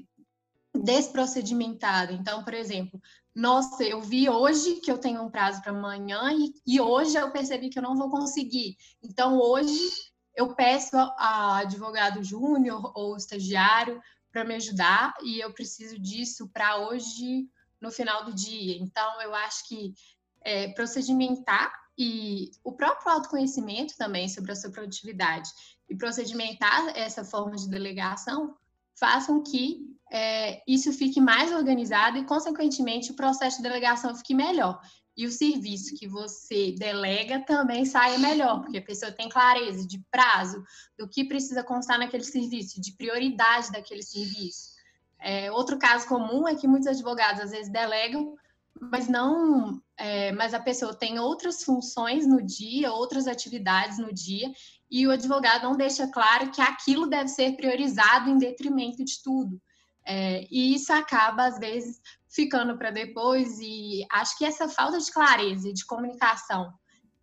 desprocedimentada. 0.75 2.13
Então, 2.13 2.43
por 2.43 2.53
exemplo, 2.53 3.01
nossa, 3.33 3.83
eu 3.83 3.99
vi 4.01 4.29
hoje 4.29 4.75
que 4.75 4.91
eu 4.91 4.99
tenho 4.99 5.23
um 5.23 5.31
prazo 5.31 5.61
para 5.61 5.71
amanhã 5.71 6.31
e, 6.31 6.53
e, 6.65 6.79
hoje 6.79 7.17
eu 7.17 7.31
percebi 7.31 7.69
que 7.69 7.79
eu 7.79 7.83
não 7.83 7.95
vou 7.95 8.09
conseguir. 8.09 8.77
Então, 9.01 9.39
hoje 9.39 9.89
eu 10.35 10.53
peço 10.53 10.95
a 10.95 11.57
advogado 11.57 12.23
júnior 12.23 12.91
ou 12.95 13.17
estagiário 13.17 13.99
para 14.31 14.43
me 14.43 14.55
ajudar 14.55 15.13
e 15.23 15.39
eu 15.39 15.51
preciso 15.53 15.99
disso 15.99 16.47
para 16.53 16.77
hoje 16.87 17.49
no 17.81 17.91
final 17.91 18.25
do 18.25 18.33
dia. 18.33 18.77
Então, 18.77 19.21
eu 19.21 19.33
acho 19.33 19.67
que 19.67 19.93
é, 20.41 20.67
procedimentar 20.69 21.71
e 21.97 22.51
o 22.63 22.71
próprio 22.71 23.11
autoconhecimento 23.11 23.97
também 23.97 24.29
sobre 24.29 24.51
a 24.51 24.55
sua 24.55 24.71
produtividade 24.71 25.49
e 25.89 25.95
procedimentar 25.95 26.97
essa 26.97 27.23
forma 27.23 27.55
de 27.55 27.69
delegação 27.69 28.55
façam 28.99 29.41
que 29.43 29.91
é, 30.11 30.61
isso 30.67 30.91
fique 30.91 31.21
mais 31.21 31.51
organizado 31.51 32.17
e, 32.17 32.25
consequentemente, 32.25 33.11
o 33.11 33.15
processo 33.15 33.57
de 33.57 33.63
delegação 33.63 34.13
fique 34.13 34.35
melhor. 34.35 34.79
E 35.15 35.25
o 35.25 35.31
serviço 35.31 35.95
que 35.95 36.07
você 36.07 36.73
delega 36.77 37.39
também 37.41 37.85
saia 37.85 38.17
melhor, 38.17 38.61
porque 38.61 38.77
a 38.77 38.83
pessoa 38.83 39.11
tem 39.11 39.29
clareza 39.29 39.87
de 39.87 40.03
prazo, 40.09 40.63
do 40.97 41.07
que 41.07 41.25
precisa 41.25 41.63
constar 41.63 41.99
naquele 41.99 42.23
serviço, 42.23 42.79
de 42.81 42.93
prioridade 42.93 43.71
daquele 43.71 44.03
serviço. 44.03 44.71
É, 45.19 45.51
outro 45.51 45.77
caso 45.77 46.07
comum 46.07 46.47
é 46.47 46.55
que 46.55 46.67
muitos 46.67 46.87
advogados 46.87 47.41
às 47.41 47.51
vezes 47.51 47.71
delegam, 47.71 48.35
mas 48.79 49.07
não, 49.07 49.81
é, 49.97 50.31
mas 50.31 50.53
a 50.53 50.59
pessoa 50.59 50.93
tem 50.93 51.19
outras 51.19 51.63
funções 51.63 52.25
no 52.25 52.41
dia, 52.41 52.91
outras 52.91 53.27
atividades 53.27 53.99
no 53.99 54.11
dia, 54.13 54.51
e 54.91 55.07
o 55.07 55.11
advogado 55.11 55.63
não 55.63 55.77
deixa 55.77 56.05
claro 56.07 56.51
que 56.51 56.61
aquilo 56.61 57.07
deve 57.07 57.29
ser 57.29 57.55
priorizado 57.55 58.29
em 58.29 58.37
detrimento 58.37 59.05
de 59.05 59.23
tudo. 59.23 59.59
É, 60.05 60.45
e 60.51 60.75
isso 60.75 60.91
acaba, 60.91 61.45
às 61.45 61.57
vezes, 61.57 62.01
ficando 62.29 62.77
para 62.77 62.91
depois, 62.91 63.57
e 63.59 64.05
acho 64.11 64.37
que 64.37 64.43
essa 64.43 64.67
falta 64.67 64.99
de 64.99 65.09
clareza, 65.11 65.71
de 65.71 65.85
comunicação 65.85 66.73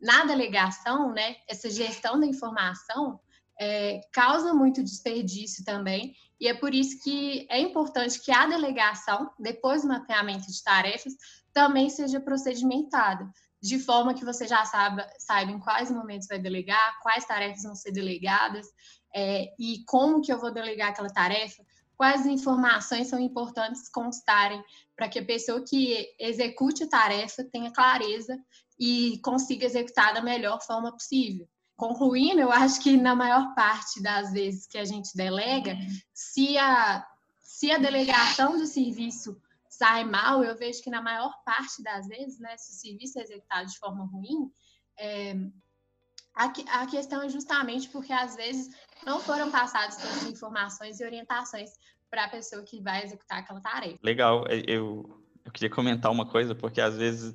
na 0.00 0.24
delegação, 0.24 1.12
né, 1.12 1.36
essa 1.46 1.68
gestão 1.68 2.18
da 2.18 2.26
informação, 2.26 3.20
é, 3.60 4.00
causa 4.12 4.54
muito 4.54 4.82
desperdício 4.82 5.64
também, 5.64 6.14
e 6.40 6.46
é 6.46 6.54
por 6.54 6.72
isso 6.72 7.02
que 7.02 7.46
é 7.50 7.60
importante 7.60 8.20
que 8.20 8.30
a 8.30 8.46
delegação, 8.46 9.30
depois 9.38 9.82
do 9.82 9.88
mapeamento 9.88 10.46
de 10.46 10.62
tarefas, 10.62 11.14
também 11.52 11.90
seja 11.90 12.20
procedimentada 12.20 13.28
de 13.60 13.78
forma 13.78 14.14
que 14.14 14.24
você 14.24 14.46
já 14.46 14.64
saiba, 14.64 15.08
saiba 15.18 15.52
em 15.52 15.58
quais 15.58 15.90
momentos 15.90 16.28
vai 16.28 16.38
delegar, 16.38 16.98
quais 17.02 17.24
tarefas 17.24 17.62
vão 17.62 17.74
ser 17.74 17.92
delegadas 17.92 18.66
é, 19.14 19.52
e 19.58 19.82
como 19.86 20.20
que 20.20 20.32
eu 20.32 20.38
vou 20.38 20.52
delegar 20.52 20.90
aquela 20.90 21.10
tarefa, 21.10 21.64
quais 21.96 22.24
informações 22.26 23.08
são 23.08 23.18
importantes 23.18 23.88
constarem 23.88 24.62
para 24.94 25.08
que 25.08 25.18
a 25.18 25.24
pessoa 25.24 25.64
que 25.64 26.08
execute 26.18 26.84
a 26.84 26.88
tarefa 26.88 27.44
tenha 27.44 27.72
clareza 27.72 28.38
e 28.78 29.18
consiga 29.24 29.66
executar 29.66 30.14
da 30.14 30.22
melhor 30.22 30.62
forma 30.62 30.92
possível. 30.92 31.48
Concluindo, 31.76 32.40
eu 32.40 32.52
acho 32.52 32.80
que 32.80 32.96
na 32.96 33.14
maior 33.14 33.54
parte 33.54 34.02
das 34.02 34.32
vezes 34.32 34.66
que 34.66 34.78
a 34.78 34.84
gente 34.84 35.16
delega, 35.16 35.76
se 36.12 36.56
a, 36.58 37.04
se 37.40 37.70
a 37.70 37.78
delegação 37.78 38.56
do 38.56 38.66
serviço 38.66 39.40
sai 39.78 40.04
mal, 40.04 40.42
eu 40.42 40.56
vejo 40.56 40.82
que 40.82 40.90
na 40.90 41.00
maior 41.00 41.32
parte 41.44 41.80
das 41.84 42.08
vezes, 42.08 42.40
né, 42.40 42.56
se 42.58 42.72
o 42.72 42.74
serviço 42.74 43.18
é 43.18 43.22
executado 43.22 43.68
de 43.68 43.78
forma 43.78 44.04
ruim, 44.06 44.50
é, 44.98 45.36
a, 46.34 46.82
a 46.82 46.86
questão 46.86 47.22
é 47.22 47.28
justamente 47.28 47.88
porque 47.88 48.12
às 48.12 48.34
vezes 48.34 48.74
não 49.06 49.20
foram 49.20 49.52
passadas 49.52 49.96
todas 49.96 50.24
as 50.24 50.24
informações 50.24 50.98
e 50.98 51.04
orientações 51.04 51.70
para 52.10 52.24
a 52.24 52.28
pessoa 52.28 52.64
que 52.64 52.82
vai 52.82 53.04
executar 53.04 53.38
aquela 53.38 53.60
tarefa. 53.60 53.98
Legal, 54.02 54.44
eu, 54.66 55.22
eu 55.44 55.52
queria 55.52 55.70
comentar 55.70 56.10
uma 56.10 56.26
coisa, 56.26 56.56
porque 56.56 56.80
às 56.80 56.96
vezes 56.96 57.34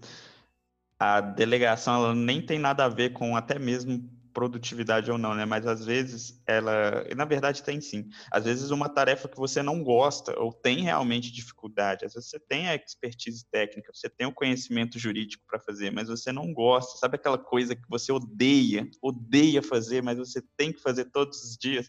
a 0.99 1.21
delegação 1.21 1.95
ela 1.95 2.13
nem 2.13 2.45
tem 2.45 2.60
nada 2.60 2.84
a 2.84 2.89
ver 2.89 3.13
com 3.13 3.38
até 3.38 3.58
mesmo 3.58 4.10
produtividade 4.34 5.12
ou 5.12 5.17
não, 5.17 5.36
né? 5.36 5.46
Mas 5.46 5.65
às 5.67 5.86
vezes 5.86 6.41
ela, 6.46 7.06
na 7.15 7.26
verdade 7.26 7.63
tem 7.63 7.80
sim. 7.80 8.10
Às 8.32 8.46
vezes 8.46 8.72
uma 8.72 8.89
tarefa 8.89 9.28
que 9.28 9.38
você 9.38 9.62
não 9.62 9.84
gosta 9.84 10.38
ou 10.39 10.52
tem 10.52 10.82
realmente 10.82 11.32
dificuldade, 11.32 12.06
às 12.06 12.13
vezes 12.13 12.30
você 12.30 12.39
tem 12.39 12.67
a 12.67 12.76
expertise 12.76 13.46
técnica, 13.50 13.91
você 13.93 14.10
tem 14.10 14.28
o 14.28 14.34
conhecimento 14.34 14.98
jurídico 14.98 15.43
para 15.48 15.60
fazer, 15.60 15.91
mas 15.91 16.08
você 16.08 16.32
não 16.32 16.54
gosta. 16.54 16.98
Sabe 16.98 17.15
aquela 17.15 17.38
coisa 17.38 17.76
que 17.76 17.88
você 17.89 18.12
odeia, 18.12 18.89
odeia 19.02 19.62
fazer, 19.62 20.02
mas 20.02 20.17
você 20.17 20.41
tem 20.58 20.74
que 20.74 20.82
fazer 20.82 21.06
todos 21.06 21.43
os 21.43 21.58
dias? 21.58 21.88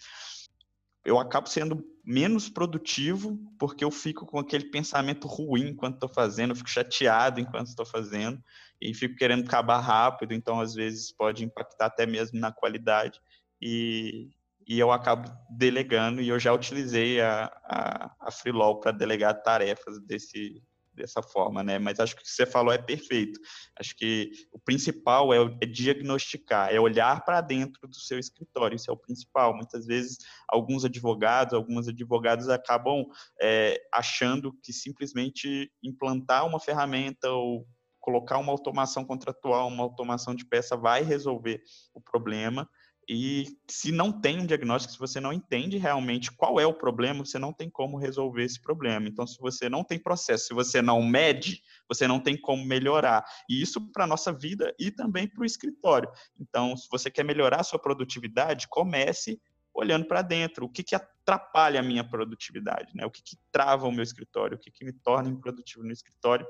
Eu 1.05 1.19
acabo 1.19 1.49
sendo 1.49 1.85
menos 2.05 2.49
produtivo 2.49 3.39
porque 3.59 3.85
eu 3.85 3.91
fico 3.91 4.27
com 4.27 4.39
aquele 4.39 4.65
pensamento 4.71 5.27
ruim 5.27 5.69
enquanto 5.69 5.95
estou 5.95 6.09
fazendo, 6.09 6.51
eu 6.51 6.57
fico 6.57 6.71
chateado 6.71 7.41
enquanto 7.41 7.69
estou 7.69 7.85
fazendo 7.85 8.43
e 8.81 8.95
fico 8.95 9.17
querendo 9.17 9.45
acabar 9.45 9.81
rápido, 9.81 10.33
então 10.33 10.61
às 10.61 10.75
vezes 10.75 11.13
pode 11.13 11.45
impactar 11.45 11.87
até 11.87 12.07
mesmo 12.07 12.39
na 12.39 12.53
qualidade 12.53 13.21
e, 13.61 14.31
e 14.67 14.79
eu 14.79 14.91
acabo 14.91 15.31
delegando 15.51 16.21
e 16.21 16.29
eu 16.29 16.39
já 16.39 16.53
utilizei 16.53 17.21
a, 17.21 17.45
a, 17.65 18.15
a 18.21 18.31
Freelaw 18.31 18.81
para 18.81 18.93
delegar 18.93 19.43
tarefas 19.43 20.01
desse, 20.01 20.63
dessa 20.95 21.23
forma, 21.23 21.63
né? 21.63 21.79
Mas 21.79 22.01
acho 22.01 22.15
que 22.15 22.23
o 22.23 22.25
que 22.25 22.31
você 22.31 22.47
falou 22.47 22.73
é 22.73 22.79
perfeito. 22.79 23.39
Acho 23.79 23.95
que 23.97 24.31
o 24.53 24.59
principal 24.59 25.33
é, 25.33 25.39
é 25.61 25.67
diagnosticar, 25.67 26.73
é 26.73 26.81
olhar 26.81 27.25
para 27.25 27.41
dentro 27.41 27.87
do 27.87 27.97
seu 27.97 28.19
escritório. 28.19 28.77
Isso 28.77 28.91
é 28.91 28.93
o 28.93 28.97
principal. 28.97 29.55
Muitas 29.55 29.87
vezes, 29.87 30.19
alguns 30.49 30.85
advogados, 30.85 31.55
algumas 31.55 31.89
advogadas 31.89 32.49
acabam 32.49 33.05
é, 33.41 33.81
achando 33.93 34.53
que 34.63 34.73
simplesmente 34.73 35.71
implantar 35.83 36.47
uma 36.47 36.61
ferramenta 36.61 37.31
ou 37.31 37.67
colocar 38.05 38.37
uma 38.37 38.53
automação 38.53 39.03
contratual, 39.03 39.69
uma 39.69 39.83
automação 39.83 40.35
de 40.35 40.45
peça 40.45 40.77
vai 40.77 41.03
resolver 41.03 41.63
o 41.95 42.01
problema. 42.03 42.69
E 43.09 43.59
se 43.69 43.93
não 43.93 44.13
tem 44.13 44.41
um 44.41 44.47
diagnóstico, 44.47 44.93
se 44.93 44.99
você 44.99 45.21
não 45.21 45.33
entende 45.33 45.77
realmente 45.77 46.33
qual 46.33 46.59
é 46.59 46.67
o 46.67 46.73
problema, 46.73 47.25
você 47.25 47.39
não 47.39 47.53
tem 47.53 47.69
como 47.69 47.99
resolver 47.99 48.45
esse 48.45 48.61
problema. 48.61 49.09
Então, 49.09 49.27
se 49.27 49.39
você 49.39 49.69
não 49.69 49.85
tem 49.85 49.99
processo, 49.99 50.47
se 50.47 50.55
você 50.55 50.81
não 50.81 51.03
mede, 51.03 51.63
você 51.89 52.07
não 52.07 52.21
tem 52.21 52.41
como 52.41 52.65
melhorar. 52.65 53.25
E 53.49 53.61
isso 53.61 53.81
para 53.93 54.05
a 54.05 54.07
nossa 54.07 54.33
vida 54.33 54.75
e 54.79 54.91
também 54.91 55.29
para 55.29 55.43
o 55.43 55.47
escritório. 55.47 56.11
Então, 56.39 56.77
se 56.77 56.89
você 56.91 57.11
quer 57.11 57.25
melhorar 57.25 57.61
a 57.61 57.65
sua 57.65 57.79
produtividade, 57.79 58.69
comece 58.69 59.41
olhando 59.75 60.07
para 60.07 60.23
dentro. 60.23 60.67
O 60.67 60.69
que, 60.69 60.83
que 60.83 60.95
atrapalha 60.95 61.81
a 61.81 61.83
minha 61.83 62.09
produtividade? 62.09 62.95
Né? 62.95 63.05
O 63.05 63.11
que, 63.11 63.23
que 63.23 63.37
trava 63.51 63.87
o 63.87 63.93
meu 63.93 64.05
escritório? 64.05 64.57
O 64.57 64.61
que, 64.61 64.71
que 64.71 64.85
me 64.85 64.93
torna 64.93 65.29
improdutivo 65.29 65.85
no 65.85 65.93
escritório? 65.93 66.47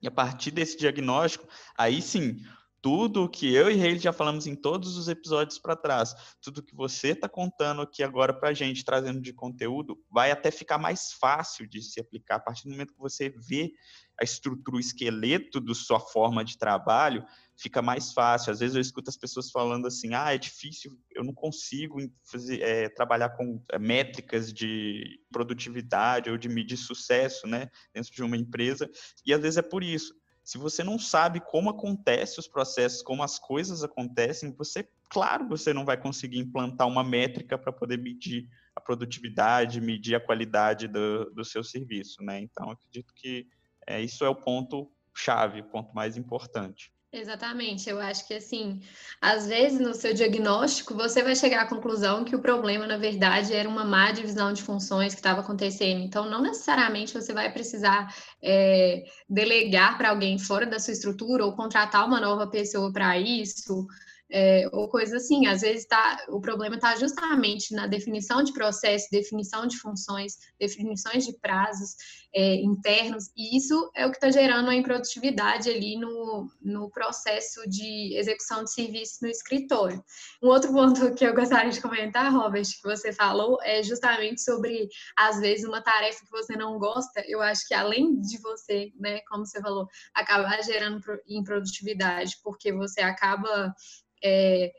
E 0.00 0.08
a 0.08 0.10
partir 0.10 0.50
desse 0.50 0.76
diagnóstico, 0.76 1.46
aí 1.76 2.00
sim, 2.00 2.42
tudo 2.86 3.28
que 3.28 3.52
eu 3.52 3.68
e 3.68 3.74
Reis 3.74 4.00
já 4.00 4.12
falamos 4.12 4.46
em 4.46 4.54
todos 4.54 4.96
os 4.96 5.08
episódios 5.08 5.58
para 5.58 5.74
trás, 5.74 6.14
tudo 6.40 6.62
que 6.62 6.72
você 6.72 7.08
está 7.08 7.28
contando 7.28 7.82
aqui 7.82 8.00
agora 8.00 8.32
para 8.32 8.50
a 8.50 8.54
gente, 8.54 8.84
trazendo 8.84 9.20
de 9.20 9.32
conteúdo, 9.32 9.98
vai 10.08 10.30
até 10.30 10.52
ficar 10.52 10.78
mais 10.78 11.10
fácil 11.10 11.66
de 11.66 11.82
se 11.82 11.98
aplicar. 11.98 12.36
A 12.36 12.38
partir 12.38 12.62
do 12.62 12.70
momento 12.70 12.94
que 12.94 13.00
você 13.00 13.28
vê 13.28 13.72
a 14.20 14.22
estrutura, 14.22 14.76
o 14.76 14.78
esqueleto 14.78 15.60
da 15.60 15.74
sua 15.74 15.98
forma 15.98 16.44
de 16.44 16.56
trabalho, 16.56 17.26
fica 17.56 17.82
mais 17.82 18.12
fácil. 18.12 18.52
Às 18.52 18.60
vezes 18.60 18.76
eu 18.76 18.80
escuto 18.80 19.10
as 19.10 19.16
pessoas 19.16 19.50
falando 19.50 19.88
assim, 19.88 20.14
ah, 20.14 20.32
é 20.32 20.38
difícil, 20.38 20.96
eu 21.10 21.24
não 21.24 21.34
consigo 21.34 21.98
fazer, 22.22 22.62
é, 22.62 22.88
trabalhar 22.88 23.30
com 23.30 23.60
é, 23.72 23.80
métricas 23.80 24.52
de 24.52 25.18
produtividade 25.32 26.30
ou 26.30 26.38
de 26.38 26.48
medir 26.48 26.76
sucesso, 26.76 27.48
né, 27.48 27.68
dentro 27.92 28.12
de 28.12 28.22
uma 28.22 28.36
empresa, 28.36 28.88
e 29.26 29.34
às 29.34 29.40
vezes 29.40 29.56
é 29.56 29.62
por 29.62 29.82
isso 29.82 30.14
se 30.46 30.58
você 30.58 30.84
não 30.84 30.96
sabe 30.96 31.40
como 31.40 31.70
acontecem 31.70 32.38
os 32.38 32.46
processos, 32.46 33.02
como 33.02 33.20
as 33.20 33.36
coisas 33.36 33.82
acontecem, 33.82 34.52
você, 34.52 34.88
claro, 35.10 35.48
você 35.48 35.74
não 35.74 35.84
vai 35.84 35.96
conseguir 35.96 36.38
implantar 36.38 36.86
uma 36.86 37.02
métrica 37.02 37.58
para 37.58 37.72
poder 37.72 37.98
medir 37.98 38.48
a 38.76 38.80
produtividade, 38.80 39.80
medir 39.80 40.14
a 40.14 40.20
qualidade 40.20 40.86
do, 40.86 41.24
do 41.32 41.44
seu 41.44 41.64
serviço, 41.64 42.22
né? 42.22 42.38
Então, 42.38 42.70
acredito 42.70 43.12
que 43.12 43.48
é, 43.88 44.00
isso 44.00 44.24
é 44.24 44.28
o 44.28 44.36
ponto 44.36 44.88
chave, 45.12 45.62
o 45.62 45.68
ponto 45.68 45.92
mais 45.92 46.16
importante. 46.16 46.92
Exatamente, 47.18 47.88
eu 47.88 47.98
acho 47.98 48.26
que 48.26 48.34
assim, 48.34 48.78
às 49.22 49.46
vezes 49.46 49.80
no 49.80 49.94
seu 49.94 50.12
diagnóstico 50.12 50.94
você 50.94 51.22
vai 51.22 51.34
chegar 51.34 51.62
à 51.62 51.66
conclusão 51.66 52.24
que 52.26 52.36
o 52.36 52.42
problema, 52.42 52.86
na 52.86 52.98
verdade, 52.98 53.54
era 53.54 53.66
uma 53.66 53.84
má 53.86 54.12
divisão 54.12 54.52
de 54.52 54.62
funções 54.62 55.14
que 55.14 55.20
estava 55.20 55.40
acontecendo. 55.40 56.02
Então, 56.02 56.28
não 56.28 56.42
necessariamente 56.42 57.14
você 57.14 57.32
vai 57.32 57.50
precisar 57.50 58.14
é, 58.42 59.02
delegar 59.30 59.96
para 59.96 60.10
alguém 60.10 60.38
fora 60.38 60.66
da 60.66 60.78
sua 60.78 60.92
estrutura 60.92 61.46
ou 61.46 61.56
contratar 61.56 62.06
uma 62.06 62.20
nova 62.20 62.46
pessoa 62.48 62.92
para 62.92 63.18
isso 63.18 63.86
é, 64.30 64.68
ou 64.72 64.88
coisa 64.88 65.16
assim. 65.16 65.46
Às 65.46 65.60
vezes 65.60 65.86
tá, 65.86 66.24
o 66.28 66.40
problema 66.40 66.76
está 66.76 66.96
justamente 66.96 67.74
na 67.74 67.86
definição 67.86 68.42
de 68.42 68.52
processo, 68.52 69.06
definição 69.10 69.66
de 69.66 69.78
funções, 69.78 70.34
definições 70.58 71.24
de 71.24 71.32
prazos 71.38 71.94
é, 72.34 72.56
internos, 72.56 73.30
e 73.36 73.56
isso 73.56 73.90
é 73.94 74.06
o 74.06 74.10
que 74.10 74.16
está 74.16 74.30
gerando 74.30 74.68
a 74.68 74.74
improdutividade 74.74 75.70
ali 75.70 75.98
no, 75.98 76.50
no 76.60 76.90
processo 76.90 77.66
de 77.68 78.14
execução 78.16 78.62
de 78.62 78.72
serviços 78.72 79.18
no 79.22 79.28
escritório. 79.28 80.04
Um 80.42 80.48
outro 80.48 80.72
ponto 80.72 81.14
que 81.14 81.24
eu 81.24 81.34
gostaria 81.34 81.70
de 81.70 81.80
comentar, 81.80 82.32
Robert, 82.32 82.66
que 82.66 82.82
você 82.82 83.12
falou, 83.12 83.58
é 83.62 83.82
justamente 83.82 84.42
sobre, 84.42 84.88
às 85.16 85.40
vezes, 85.40 85.64
uma 85.64 85.80
tarefa 85.80 86.24
que 86.24 86.30
você 86.30 86.56
não 86.56 86.78
gosta, 86.78 87.24
eu 87.26 87.40
acho 87.40 87.66
que 87.66 87.74
além 87.74 88.20
de 88.20 88.38
você, 88.38 88.92
né, 89.00 89.20
como 89.28 89.46
você 89.46 89.60
falou, 89.60 89.88
acabar 90.14 90.62
gerando 90.62 91.00
improdutividade, 91.26 92.36
porque 92.42 92.72
você 92.72 93.00
acaba 93.00 93.74
é, 94.22 94.72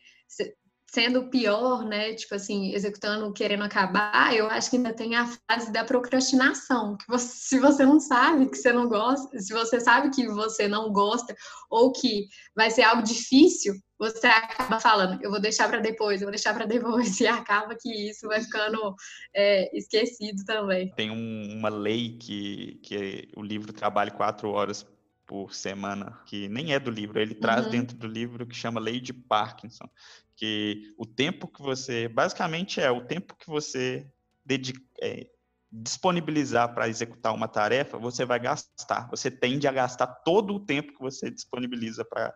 sendo 0.89 1.29
pior, 1.29 1.83
né? 1.83 2.13
Tipo 2.13 2.35
assim, 2.35 2.73
executando, 2.73 3.31
querendo 3.33 3.63
acabar, 3.63 4.33
eu 4.33 4.47
acho 4.47 4.69
que 4.69 4.77
ainda 4.77 4.93
tem 4.93 5.15
a 5.15 5.27
fase 5.49 5.71
da 5.71 5.83
procrastinação, 5.83 6.97
que 6.97 7.05
você, 7.07 7.27
se 7.27 7.59
você 7.59 7.85
não 7.85 7.99
sabe 7.99 8.49
que 8.49 8.57
você 8.57 8.71
não 8.71 8.87
gosta, 8.87 9.37
se 9.39 9.53
você 9.53 9.79
sabe 9.79 10.09
que 10.09 10.27
você 10.27 10.67
não 10.67 10.91
gosta 10.91 11.35
ou 11.69 11.91
que 11.91 12.27
vai 12.55 12.71
ser 12.71 12.83
algo 12.83 13.03
difícil, 13.03 13.75
você 13.99 14.27
acaba 14.27 14.79
falando, 14.79 15.21
eu 15.21 15.29
vou 15.29 15.41
deixar 15.41 15.67
para 15.67 15.79
depois, 15.79 16.21
eu 16.21 16.27
vou 16.27 16.31
deixar 16.31 16.53
para 16.53 16.65
depois, 16.65 17.19
e 17.19 17.27
acaba 17.27 17.75
que 17.75 18.09
isso 18.09 18.27
vai 18.27 18.41
ficando 18.41 18.95
é, 19.35 19.77
esquecido 19.77 20.45
também. 20.45 20.91
Tem 20.95 21.11
um, 21.11 21.57
uma 21.57 21.69
lei 21.69 22.17
que, 22.17 22.79
que 22.83 23.27
o 23.35 23.43
livro 23.43 23.73
trabalha 23.73 24.11
quatro 24.11 24.49
horas 24.49 24.85
por 25.27 25.53
semana, 25.53 26.19
que 26.25 26.47
nem 26.47 26.73
é 26.73 26.79
do 26.79 26.89
livro, 26.89 27.19
ele 27.19 27.35
traz 27.35 27.65
uhum. 27.65 27.71
dentro 27.71 27.97
do 27.97 28.07
livro 28.07 28.47
que 28.47 28.55
chama 28.55 28.79
Lei 28.79 28.99
de 28.99 29.13
Parkinson, 29.13 29.89
que 30.35 30.93
o 30.97 31.05
tempo 31.05 31.47
que 31.47 31.61
você, 31.61 32.07
basicamente 32.07 32.79
é 32.79 32.89
o 32.89 33.05
tempo 33.05 33.35
que 33.35 33.47
você 33.47 34.09
dedica, 34.45 34.81
é, 35.01 35.27
disponibilizar 35.69 36.73
para 36.73 36.87
executar 36.87 37.33
uma 37.33 37.47
tarefa, 37.47 37.97
você 37.97 38.23
vai 38.23 38.39
gastar, 38.39 39.09
você 39.09 39.29
tende 39.29 39.67
a 39.67 39.71
gastar 39.71 40.07
todo 40.07 40.55
o 40.55 40.65
tempo 40.65 40.93
que 40.93 41.01
você 41.01 41.29
disponibiliza 41.29 42.05
para 42.05 42.33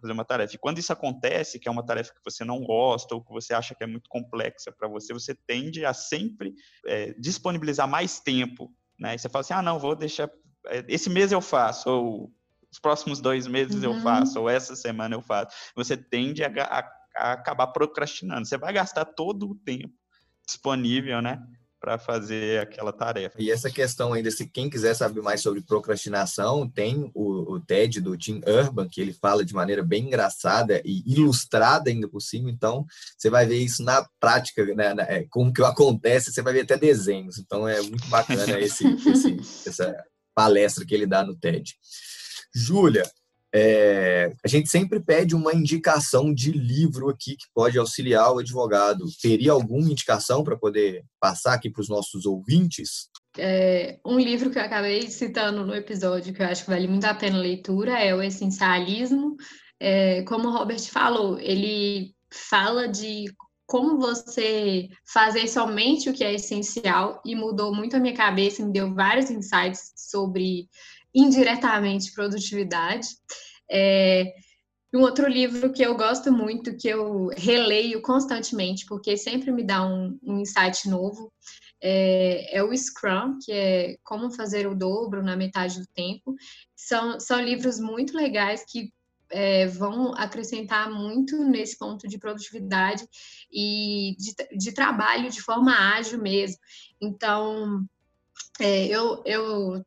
fazer 0.00 0.12
uma 0.12 0.24
tarefa. 0.24 0.56
E 0.56 0.58
quando 0.58 0.78
isso 0.78 0.92
acontece, 0.92 1.60
que 1.60 1.68
é 1.68 1.70
uma 1.70 1.86
tarefa 1.86 2.12
que 2.12 2.24
você 2.24 2.44
não 2.44 2.60
gosta 2.64 3.14
ou 3.14 3.24
que 3.24 3.32
você 3.32 3.54
acha 3.54 3.74
que 3.74 3.84
é 3.84 3.86
muito 3.86 4.10
complexa 4.10 4.72
para 4.72 4.88
você, 4.88 5.12
você 5.12 5.34
tende 5.46 5.86
a 5.86 5.94
sempre 5.94 6.54
é, 6.84 7.14
disponibilizar 7.14 7.86
mais 7.86 8.18
tempo 8.18 8.74
né? 8.98 9.14
E 9.14 9.18
você 9.18 9.28
fala 9.28 9.42
assim, 9.42 9.54
ah, 9.54 9.62
não, 9.62 9.78
vou 9.78 9.94
deixar 9.94 10.30
esse 10.88 11.10
mês 11.10 11.32
eu 11.32 11.40
faço, 11.40 11.88
ou 11.90 12.32
os 12.70 12.78
próximos 12.78 13.20
dois 13.20 13.46
meses 13.46 13.82
uhum. 13.82 13.94
eu 13.94 14.00
faço, 14.02 14.40
ou 14.40 14.48
essa 14.48 14.76
semana 14.76 15.14
eu 15.14 15.22
faço. 15.22 15.54
Você 15.74 15.96
tende 15.96 16.44
a, 16.44 16.48
a, 16.48 16.90
a, 17.16 17.32
acabar 17.32 17.68
procrastinando. 17.68 18.46
Você 18.46 18.58
vai 18.58 18.72
gastar 18.72 19.04
todo 19.04 19.50
o 19.50 19.54
tempo 19.54 19.94
disponível, 20.46 21.20
né? 21.20 21.42
para 21.86 21.98
fazer 21.98 22.60
aquela 22.60 22.92
tarefa. 22.92 23.40
E 23.40 23.50
essa 23.50 23.70
questão 23.70 24.12
ainda, 24.12 24.30
se 24.30 24.46
quem 24.46 24.68
quiser 24.68 24.94
saber 24.94 25.20
mais 25.20 25.40
sobre 25.40 25.60
procrastinação, 25.60 26.68
tem 26.68 27.10
o, 27.14 27.54
o, 27.54 27.60
TED 27.60 28.00
do 28.00 28.16
Tim 28.16 28.40
Urban, 28.46 28.88
que 28.88 29.00
ele 29.00 29.12
fala 29.12 29.44
de 29.44 29.54
maneira 29.54 29.84
bem 29.84 30.06
engraçada 30.06 30.82
e 30.84 31.02
ilustrada 31.06 31.90
ainda 31.90 32.08
por 32.08 32.20
cima, 32.20 32.50
então 32.50 32.84
você 33.16 33.30
vai 33.30 33.46
ver 33.46 33.58
isso 33.58 33.84
na 33.84 34.04
prática, 34.18 34.64
né, 34.74 34.94
é, 35.00 35.26
como 35.30 35.52
que 35.52 35.62
acontece, 35.62 36.32
você 36.32 36.42
vai 36.42 36.54
ver 36.54 36.62
até 36.62 36.76
desenhos, 36.76 37.38
então 37.38 37.68
é 37.68 37.80
muito 37.80 38.08
bacana 38.08 38.58
esse, 38.58 38.84
esse, 39.08 39.68
essa 39.68 40.04
palestra 40.36 40.84
que 40.84 40.94
ele 40.94 41.06
dá 41.06 41.24
no 41.24 41.34
TED. 41.34 41.74
Júlia, 42.54 43.02
é, 43.54 44.30
a 44.44 44.48
gente 44.48 44.68
sempre 44.68 45.00
pede 45.00 45.34
uma 45.34 45.54
indicação 45.54 46.32
de 46.32 46.52
livro 46.52 47.08
aqui 47.08 47.36
que 47.36 47.46
pode 47.54 47.78
auxiliar 47.78 48.30
o 48.32 48.38
advogado. 48.38 49.06
Teria 49.22 49.52
alguma 49.52 49.90
indicação 49.90 50.44
para 50.44 50.58
poder 50.58 51.02
passar 51.18 51.54
aqui 51.54 51.70
para 51.70 51.80
os 51.80 51.88
nossos 51.88 52.26
ouvintes? 52.26 53.08
É, 53.38 53.98
um 54.04 54.18
livro 54.18 54.50
que 54.50 54.58
eu 54.58 54.62
acabei 54.62 55.08
citando 55.08 55.64
no 55.64 55.74
episódio, 55.74 56.34
que 56.34 56.42
eu 56.42 56.46
acho 56.46 56.64
que 56.64 56.70
vale 56.70 56.86
muito 56.86 57.04
a 57.04 57.14
pena 57.14 57.38
a 57.38 57.40
leitura, 57.40 57.98
é 57.98 58.14
O 58.14 58.22
Essencialismo. 58.22 59.36
É, 59.80 60.22
como 60.22 60.48
o 60.48 60.52
Robert 60.52 60.82
falou, 60.90 61.38
ele 61.38 62.14
fala 62.30 62.86
de 62.86 63.24
como 63.66 63.98
você 63.98 64.88
fazer 65.04 65.48
somente 65.48 66.08
o 66.08 66.12
que 66.12 66.24
é 66.24 66.34
essencial 66.34 67.20
e 67.24 67.34
mudou 67.34 67.74
muito 67.74 67.96
a 67.96 68.00
minha 68.00 68.14
cabeça, 68.14 68.64
me 68.64 68.72
deu 68.72 68.94
vários 68.94 69.30
insights 69.30 69.92
sobre 69.96 70.68
indiretamente 71.14 72.12
produtividade. 72.12 73.08
É, 73.70 74.32
um 74.94 75.00
outro 75.00 75.28
livro 75.28 75.72
que 75.72 75.82
eu 75.82 75.96
gosto 75.96 76.32
muito, 76.32 76.76
que 76.76 76.88
eu 76.88 77.28
releio 77.36 78.00
constantemente, 78.00 78.86
porque 78.86 79.16
sempre 79.16 79.50
me 79.50 79.64
dá 79.64 79.84
um, 79.84 80.18
um 80.22 80.40
insight 80.40 80.88
novo, 80.88 81.32
é, 81.82 82.56
é, 82.56 82.62
o 82.62 82.74
Scrum, 82.74 83.38
que 83.44 83.52
é 83.52 83.96
Como 84.02 84.30
Fazer 84.30 84.66
o 84.66 84.74
Dobro 84.74 85.22
na 85.22 85.36
Metade 85.36 85.80
do 85.80 85.86
Tempo. 85.94 86.34
São, 86.74 87.18
são 87.20 87.40
livros 87.40 87.78
muito 87.78 88.16
legais 88.16 88.64
que 88.66 88.90
é, 89.30 89.66
vão 89.66 90.14
acrescentar 90.14 90.90
muito 90.90 91.42
nesse 91.44 91.78
ponto 91.78 92.06
de 92.08 92.18
produtividade 92.18 93.06
e 93.52 94.16
de, 94.18 94.58
de 94.58 94.72
trabalho 94.72 95.30
de 95.30 95.40
forma 95.40 95.72
ágil 95.72 96.20
mesmo. 96.20 96.58
Então, 97.00 97.84
é, 98.60 98.86
eu, 98.86 99.22
eu 99.24 99.84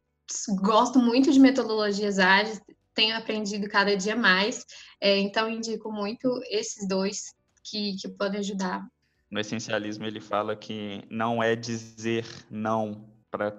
gosto 0.62 1.00
muito 1.00 1.32
de 1.32 1.40
metodologias 1.40 2.20
ágeis, 2.20 2.62
tenho 2.94 3.16
aprendido 3.16 3.68
cada 3.70 3.96
dia 3.96 4.16
mais, 4.16 4.66
é, 5.00 5.18
então 5.18 5.50
indico 5.50 5.92
muito 5.92 6.42
esses 6.50 6.88
dois 6.88 7.34
que, 7.64 7.96
que 7.96 8.10
podem 8.10 8.40
ajudar. 8.40 8.86
No 9.32 9.40
essencialismo, 9.40 10.06
ele 10.06 10.20
fala 10.20 10.56
que 10.56 11.04
não 11.10 11.42
é 11.42 11.56
dizer 11.56 12.26
não 12.50 13.06
para 13.30 13.56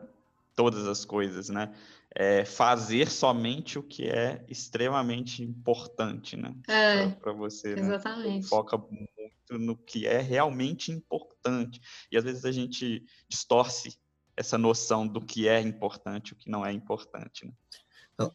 todas 0.55 0.87
as 0.87 1.05
coisas, 1.05 1.49
né? 1.49 1.73
É 2.15 2.45
fazer 2.45 3.09
somente 3.09 3.79
o 3.79 3.83
que 3.83 4.09
é 4.09 4.45
extremamente 4.49 5.45
importante, 5.45 6.37
né? 6.37 6.55
É, 6.69 7.09
para 7.09 7.33
você, 7.33 7.75
né? 7.77 7.83
exatamente. 7.83 8.43
Né? 8.43 8.49
Foca 8.49 8.77
muito 8.77 9.59
no 9.59 9.77
que 9.77 10.07
é 10.07 10.21
realmente 10.21 10.91
importante. 10.91 11.81
E 12.11 12.17
às 12.17 12.25
vezes 12.25 12.45
a 12.45 12.53
gente 12.53 13.05
distorce 13.29 13.97
essa 14.37 14.59
noção 14.59 15.07
do 15.07 15.21
que 15.21 15.49
é 15.49 15.61
importante 15.61 16.31
e 16.31 16.33
o 16.33 16.37
que 16.37 16.51
não 16.51 16.65
é 16.65 16.73
importante. 16.73 17.47
Né? 17.47 17.53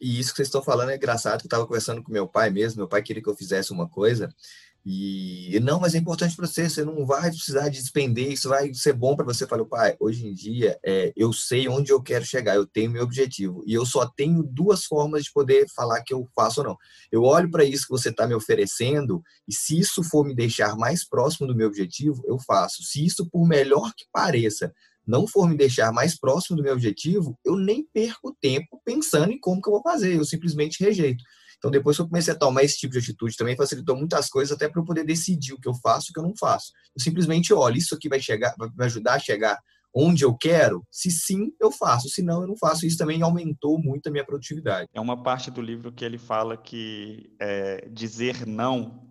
e 0.01 0.19
isso 0.19 0.31
que 0.31 0.37
vocês 0.37 0.47
estão 0.47 0.63
falando 0.63 0.89
é 0.89 0.95
engraçado, 0.95 1.39
que 1.39 1.45
eu 1.45 1.47
estava 1.47 1.65
conversando 1.65 2.01
com 2.01 2.11
meu 2.11 2.27
pai 2.27 2.49
mesmo, 2.49 2.79
meu 2.79 2.87
pai 2.87 3.03
queria 3.03 3.21
que 3.21 3.29
eu 3.29 3.35
fizesse 3.35 3.71
uma 3.71 3.87
coisa, 3.87 4.33
e 4.87 5.59
não, 5.61 5.79
mas 5.79 5.95
é 5.95 5.97
importante 5.97 6.35
para 6.35 6.45
você, 6.45 6.69
você 6.69 6.85
não 6.85 7.07
vai 7.07 7.31
precisar 7.31 7.69
de 7.69 7.81
despender, 7.81 8.31
isso 8.31 8.47
vai 8.47 8.71
ser 8.71 8.93
bom 8.93 9.15
para 9.15 9.25
você. 9.25 9.47
Falei, 9.47 9.65
pai, 9.65 9.95
hoje 9.99 10.27
em 10.27 10.33
dia 10.33 10.77
é, 10.85 11.11
eu 11.15 11.33
sei 11.33 11.67
onde 11.67 11.91
eu 11.91 11.99
quero 12.03 12.23
chegar, 12.23 12.55
eu 12.55 12.67
tenho 12.67 12.91
meu 12.91 13.03
objetivo, 13.03 13.63
e 13.65 13.73
eu 13.73 13.83
só 13.83 14.05
tenho 14.05 14.43
duas 14.43 14.85
formas 14.85 15.23
de 15.23 15.33
poder 15.33 15.65
falar 15.75 16.03
que 16.03 16.13
eu 16.13 16.29
faço 16.35 16.61
ou 16.61 16.67
não. 16.67 16.77
Eu 17.11 17.23
olho 17.23 17.49
para 17.49 17.63
isso 17.63 17.87
que 17.87 17.91
você 17.91 18.09
está 18.09 18.27
me 18.27 18.35
oferecendo, 18.35 19.23
e 19.47 19.53
se 19.53 19.79
isso 19.79 20.03
for 20.03 20.23
me 20.23 20.35
deixar 20.35 20.75
mais 20.75 21.03
próximo 21.03 21.47
do 21.47 21.55
meu 21.55 21.67
objetivo, 21.67 22.21
eu 22.27 22.37
faço. 22.37 22.83
Se 22.83 23.03
isso, 23.03 23.27
por 23.27 23.47
melhor 23.47 23.91
que 23.97 24.05
pareça, 24.11 24.71
não 25.07 25.27
for 25.27 25.47
me 25.47 25.57
deixar 25.57 25.91
mais 25.91 26.15
próximo 26.15 26.57
do 26.57 26.63
meu 26.63 26.73
objetivo, 26.73 27.37
eu 27.43 27.55
nem 27.55 27.87
perco 27.91 28.35
tempo 28.39 28.79
pensando 28.85 29.31
em 29.31 29.39
como 29.39 29.61
que 29.61 29.67
eu 29.67 29.73
vou 29.73 29.81
fazer, 29.81 30.15
eu 30.15 30.25
simplesmente 30.25 30.83
rejeito. 30.83 31.23
Então, 31.57 31.71
depois 31.71 31.95
que 31.95 32.01
eu 32.01 32.07
comecei 32.07 32.33
a 32.33 32.37
tomar 32.37 32.63
esse 32.63 32.77
tipo 32.77 32.93
de 32.93 32.99
atitude, 32.99 33.35
também 33.35 33.55
facilitou 33.55 33.95
muitas 33.95 34.29
coisas, 34.29 34.55
até 34.55 34.69
para 34.69 34.81
eu 34.81 34.85
poder 34.85 35.03
decidir 35.03 35.53
o 35.53 35.59
que 35.59 35.67
eu 35.67 35.73
faço 35.75 36.07
e 36.07 36.11
o 36.11 36.13
que 36.13 36.19
eu 36.19 36.23
não 36.23 36.35
faço. 36.37 36.71
Eu 36.95 37.01
simplesmente 37.01 37.53
olho, 37.53 37.77
isso 37.77 37.95
aqui 37.95 38.09
vai, 38.09 38.19
chegar, 38.19 38.53
vai 38.57 38.69
me 38.69 38.85
ajudar 38.85 39.13
a 39.15 39.19
chegar 39.19 39.59
onde 39.95 40.25
eu 40.25 40.35
quero? 40.35 40.85
Se 40.91 41.09
sim, 41.09 41.53
eu 41.59 41.71
faço, 41.71 42.09
se 42.09 42.21
não, 42.21 42.41
eu 42.41 42.47
não 42.47 42.57
faço. 42.57 42.85
Isso 42.85 42.97
também 42.97 43.21
aumentou 43.21 43.81
muito 43.81 44.07
a 44.07 44.11
minha 44.11 44.25
produtividade. 44.25 44.89
É 44.93 44.99
uma 44.99 45.23
parte 45.23 45.49
do 45.49 45.61
livro 45.61 45.91
que 45.91 46.03
ele 46.03 46.17
fala 46.17 46.57
que 46.57 47.33
é, 47.39 47.87
dizer 47.89 48.45
não 48.45 49.05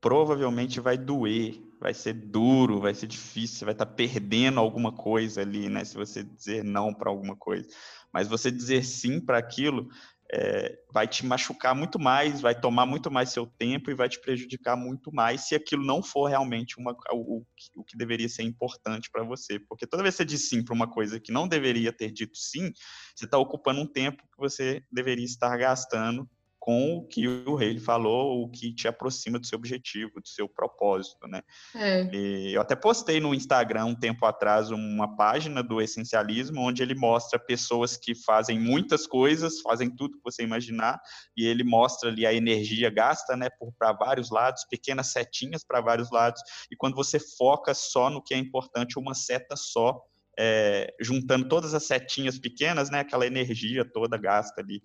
provavelmente 0.00 0.80
vai 0.80 0.96
doer, 0.96 1.60
vai 1.78 1.92
ser 1.92 2.14
duro, 2.14 2.80
vai 2.80 2.94
ser 2.94 3.06
difícil, 3.06 3.66
vai 3.66 3.74
estar 3.74 3.84
tá 3.84 3.92
perdendo 3.92 4.58
alguma 4.58 4.90
coisa 4.90 5.42
ali, 5.42 5.68
né? 5.68 5.84
Se 5.84 5.94
você 5.94 6.22
dizer 6.22 6.64
não 6.64 6.94
para 6.94 7.10
alguma 7.10 7.36
coisa. 7.36 7.68
Mas 8.10 8.26
você 8.26 8.50
dizer 8.50 8.82
sim 8.82 9.20
para 9.20 9.36
aquilo 9.36 9.90
é, 10.32 10.78
vai 10.92 11.08
te 11.08 11.26
machucar 11.26 11.74
muito 11.74 11.98
mais, 11.98 12.40
vai 12.40 12.58
tomar 12.58 12.86
muito 12.86 13.10
mais 13.10 13.30
seu 13.30 13.46
tempo 13.46 13.90
e 13.90 13.94
vai 13.94 14.08
te 14.08 14.20
prejudicar 14.20 14.76
muito 14.76 15.12
mais 15.12 15.48
se 15.48 15.54
aquilo 15.54 15.84
não 15.84 16.02
for 16.02 16.28
realmente 16.28 16.78
uma, 16.78 16.96
o, 17.12 17.44
o 17.74 17.84
que 17.84 17.96
deveria 17.96 18.28
ser 18.28 18.44
importante 18.44 19.10
para 19.10 19.24
você. 19.24 19.58
Porque 19.58 19.86
toda 19.86 20.02
vez 20.02 20.14
que 20.14 20.18
você 20.18 20.24
diz 20.24 20.48
sim 20.48 20.64
para 20.64 20.74
uma 20.74 20.88
coisa 20.88 21.18
que 21.18 21.32
não 21.32 21.48
deveria 21.48 21.92
ter 21.92 22.12
dito 22.12 22.38
sim, 22.38 22.72
você 23.14 23.24
está 23.24 23.38
ocupando 23.38 23.80
um 23.80 23.86
tempo 23.86 24.22
que 24.22 24.38
você 24.38 24.84
deveria 24.90 25.24
estar 25.24 25.56
gastando 25.56 26.28
com 26.60 26.98
o 26.98 27.06
que 27.06 27.26
o 27.26 27.54
rei 27.54 27.78
falou, 27.78 28.42
o 28.42 28.48
que 28.50 28.70
te 28.72 28.86
aproxima 28.86 29.38
do 29.38 29.46
seu 29.46 29.56
objetivo, 29.56 30.20
do 30.20 30.28
seu 30.28 30.46
propósito, 30.46 31.26
né? 31.26 31.42
É. 31.74 32.06
eu 32.54 32.60
até 32.60 32.76
postei 32.76 33.18
no 33.18 33.34
Instagram 33.34 33.86
um 33.86 33.94
tempo 33.94 34.26
atrás 34.26 34.70
uma 34.70 35.16
página 35.16 35.62
do 35.62 35.80
essencialismo 35.80 36.60
onde 36.60 36.82
ele 36.82 36.94
mostra 36.94 37.38
pessoas 37.38 37.96
que 37.96 38.14
fazem 38.14 38.60
muitas 38.60 39.06
coisas, 39.06 39.62
fazem 39.62 39.88
tudo 39.88 40.18
que 40.18 40.22
você 40.22 40.42
imaginar, 40.42 41.00
e 41.34 41.46
ele 41.46 41.64
mostra 41.64 42.10
ali 42.10 42.26
a 42.26 42.34
energia 42.34 42.90
gasta, 42.90 43.34
né, 43.34 43.48
para 43.78 43.92
vários 43.94 44.30
lados, 44.30 44.66
pequenas 44.68 45.12
setinhas 45.12 45.64
para 45.64 45.80
vários 45.80 46.10
lados, 46.10 46.42
e 46.70 46.76
quando 46.76 46.94
você 46.94 47.18
foca 47.18 47.72
só 47.72 48.10
no 48.10 48.22
que 48.22 48.34
é 48.34 48.36
importante, 48.36 48.98
uma 48.98 49.14
seta 49.14 49.56
só 49.56 49.98
é, 50.38 50.94
juntando 51.00 51.48
todas 51.48 51.74
as 51.74 51.84
setinhas 51.84 52.38
pequenas, 52.38 52.90
né, 52.90 53.00
aquela 53.00 53.26
energia 53.26 53.84
toda 53.84 54.16
gasta 54.16 54.60
ali 54.60 54.82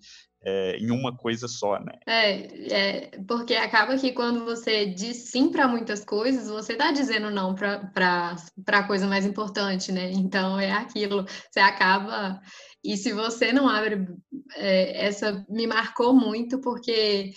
é, 0.48 0.76
em 0.78 0.92
uma 0.92 1.14
coisa 1.14 1.48
só, 1.48 1.80
né? 1.80 1.98
É, 2.06 2.30
é, 2.72 3.10
porque 3.26 3.56
acaba 3.56 3.98
que 3.98 4.12
quando 4.12 4.44
você 4.44 4.86
diz 4.86 5.28
sim 5.30 5.50
para 5.50 5.66
muitas 5.66 6.04
coisas, 6.04 6.48
você 6.48 6.74
está 6.74 6.92
dizendo 6.92 7.32
não 7.32 7.52
para 7.52 8.36
a 8.68 8.82
coisa 8.84 9.08
mais 9.08 9.26
importante, 9.26 9.90
né? 9.90 10.12
Então 10.12 10.58
é 10.60 10.70
aquilo, 10.70 11.26
você 11.50 11.58
acaba. 11.58 12.40
E 12.84 12.96
se 12.96 13.12
você 13.12 13.52
não 13.52 13.68
abre, 13.68 14.06
é, 14.54 15.06
essa 15.06 15.44
me 15.50 15.66
marcou 15.66 16.14
muito, 16.14 16.60
porque 16.60 17.32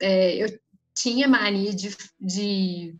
é, 0.00 0.36
eu 0.36 0.46
tinha 0.94 1.26
mania 1.26 1.74
de, 1.74 1.96
de 2.20 2.94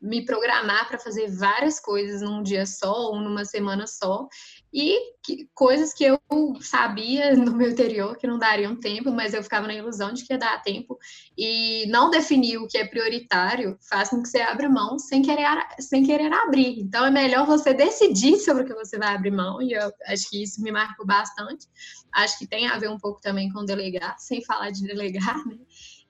me 0.00 0.24
programar 0.24 0.86
para 0.86 0.98
fazer 0.98 1.28
várias 1.28 1.80
coisas 1.80 2.22
num 2.22 2.40
dia 2.40 2.64
só 2.66 3.10
ou 3.10 3.20
numa 3.20 3.44
semana 3.44 3.84
só 3.84 4.28
e 4.72 5.14
que, 5.22 5.48
coisas 5.54 5.94
que 5.94 6.04
eu 6.04 6.20
sabia 6.60 7.34
no 7.36 7.54
meu 7.54 7.70
interior 7.70 8.16
que 8.16 8.26
não 8.26 8.38
dariam 8.38 8.76
tempo, 8.76 9.10
mas 9.10 9.34
eu 9.34 9.42
ficava 9.42 9.66
na 9.66 9.74
ilusão 9.74 10.12
de 10.12 10.24
que 10.24 10.32
ia 10.32 10.38
dar 10.38 10.62
tempo 10.62 10.98
e 11.36 11.86
não 11.88 12.10
definir 12.10 12.58
o 12.58 12.66
que 12.66 12.78
é 12.78 12.86
prioritário 12.86 13.78
faz 13.88 14.10
com 14.10 14.22
que 14.22 14.28
você 14.28 14.40
abra 14.40 14.68
mão 14.68 14.98
sem 14.98 15.22
querer 15.22 15.46
sem 15.80 16.04
querer 16.04 16.32
abrir. 16.32 16.80
Então 16.80 17.06
é 17.06 17.10
melhor 17.10 17.46
você 17.46 17.72
decidir 17.72 18.36
sobre 18.40 18.64
o 18.64 18.66
que 18.66 18.74
você 18.74 18.98
vai 18.98 19.14
abrir 19.14 19.30
mão 19.30 19.62
e 19.62 19.72
eu 19.72 19.92
acho 20.06 20.28
que 20.30 20.42
isso 20.42 20.62
me 20.62 20.70
marcou 20.70 21.06
bastante. 21.06 21.66
Acho 22.12 22.38
que 22.38 22.46
tem 22.46 22.66
a 22.66 22.78
ver 22.78 22.90
um 22.90 22.98
pouco 22.98 23.20
também 23.20 23.50
com 23.50 23.64
delegar, 23.64 24.16
sem 24.20 24.44
falar 24.44 24.70
de 24.70 24.82
delegar, 24.82 25.44
né? 25.46 25.58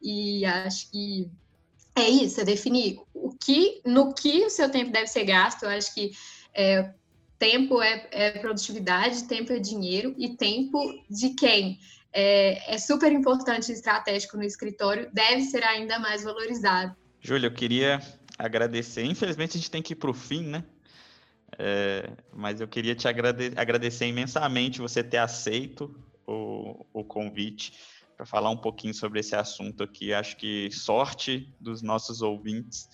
E 0.01 0.44
acho 0.44 0.90
que 0.90 1.31
é 1.97 2.09
isso, 2.09 2.40
é 2.40 2.44
definir 2.44 3.01
o 3.12 3.31
que, 3.31 3.81
no 3.85 4.14
que 4.14 4.44
o 4.44 4.51
seu 4.51 4.71
tempo 4.71 4.92
deve 4.92 5.09
ser 5.09 5.25
gasto. 5.25 5.64
Eu 5.64 5.71
acho 5.71 5.92
que 5.92 6.12
é, 6.55 6.94
tempo 7.38 7.81
é, 7.81 8.09
é, 8.11 8.31
produtividade, 8.38 9.24
tempo 9.29 9.53
é 9.53 9.59
dinheiro 9.59 10.14
e 10.18 10.37
tempo 10.37 10.79
de 11.09 11.31
quem 11.31 11.79
é, 12.12 12.74
é 12.74 12.79
super 12.79 13.12
importante 13.12 13.70
e 13.70 13.74
estratégico 13.74 14.37
no 14.37 14.42
escritório 14.42 15.11
deve 15.12 15.42
ser 15.42 15.62
ainda 15.62 15.98
mais 15.98 16.24
valorizado. 16.24 16.96
Júlia, 17.20 17.46
eu 17.46 17.53
queria 17.53 18.01
agradecer. 18.38 19.05
Infelizmente 19.05 19.57
a 19.57 19.61
gente 19.61 19.70
tem 19.70 19.83
que 19.83 19.93
ir 19.93 19.97
para 19.97 20.11
o 20.11 20.14
fim, 20.14 20.45
né? 20.45 20.64
É, 21.59 22.11
mas 22.32 22.61
eu 22.61 22.68
queria 22.68 22.95
te 22.95 23.09
agrade 23.09 23.53
agradecer 23.57 24.07
imensamente 24.07 24.80
você 24.80 25.03
ter 25.03 25.16
aceito 25.16 25.95
o, 26.26 26.84
o 26.93 27.03
convite 27.05 27.72
para 28.16 28.26
falar 28.26 28.51
um 28.51 28.57
pouquinho 28.57 28.95
sobre 28.95 29.20
esse 29.20 29.34
assunto 29.34 29.82
aqui. 29.82 30.12
Acho 30.12 30.36
que 30.36 30.70
sorte 30.70 31.53
dos 31.61 31.82
nossos 31.82 32.20
ouvintes 32.20 32.89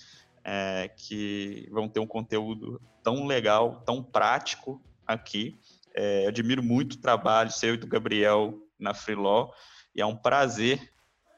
é, 0.45 0.91
que 0.97 1.67
vão 1.71 1.89
ter 1.89 2.01
um 2.01 2.07
conteúdo 2.07 2.81
tão 3.03 3.27
legal, 3.27 3.83
tão 3.87 4.03
prático 4.03 4.81
aqui. 5.07 5.59
É, 5.95 6.27
admiro 6.27 6.63
muito 6.63 6.95
o 6.95 7.01
trabalho 7.01 7.51
seu 7.51 7.75
e 7.75 7.79
do 7.79 7.87
Gabriel 7.87 8.59
na 8.79 8.93
Freeló, 8.93 9.51
e 9.95 10.03
é 10.03 10.07
um 10.07 10.17
prazer 10.17 10.93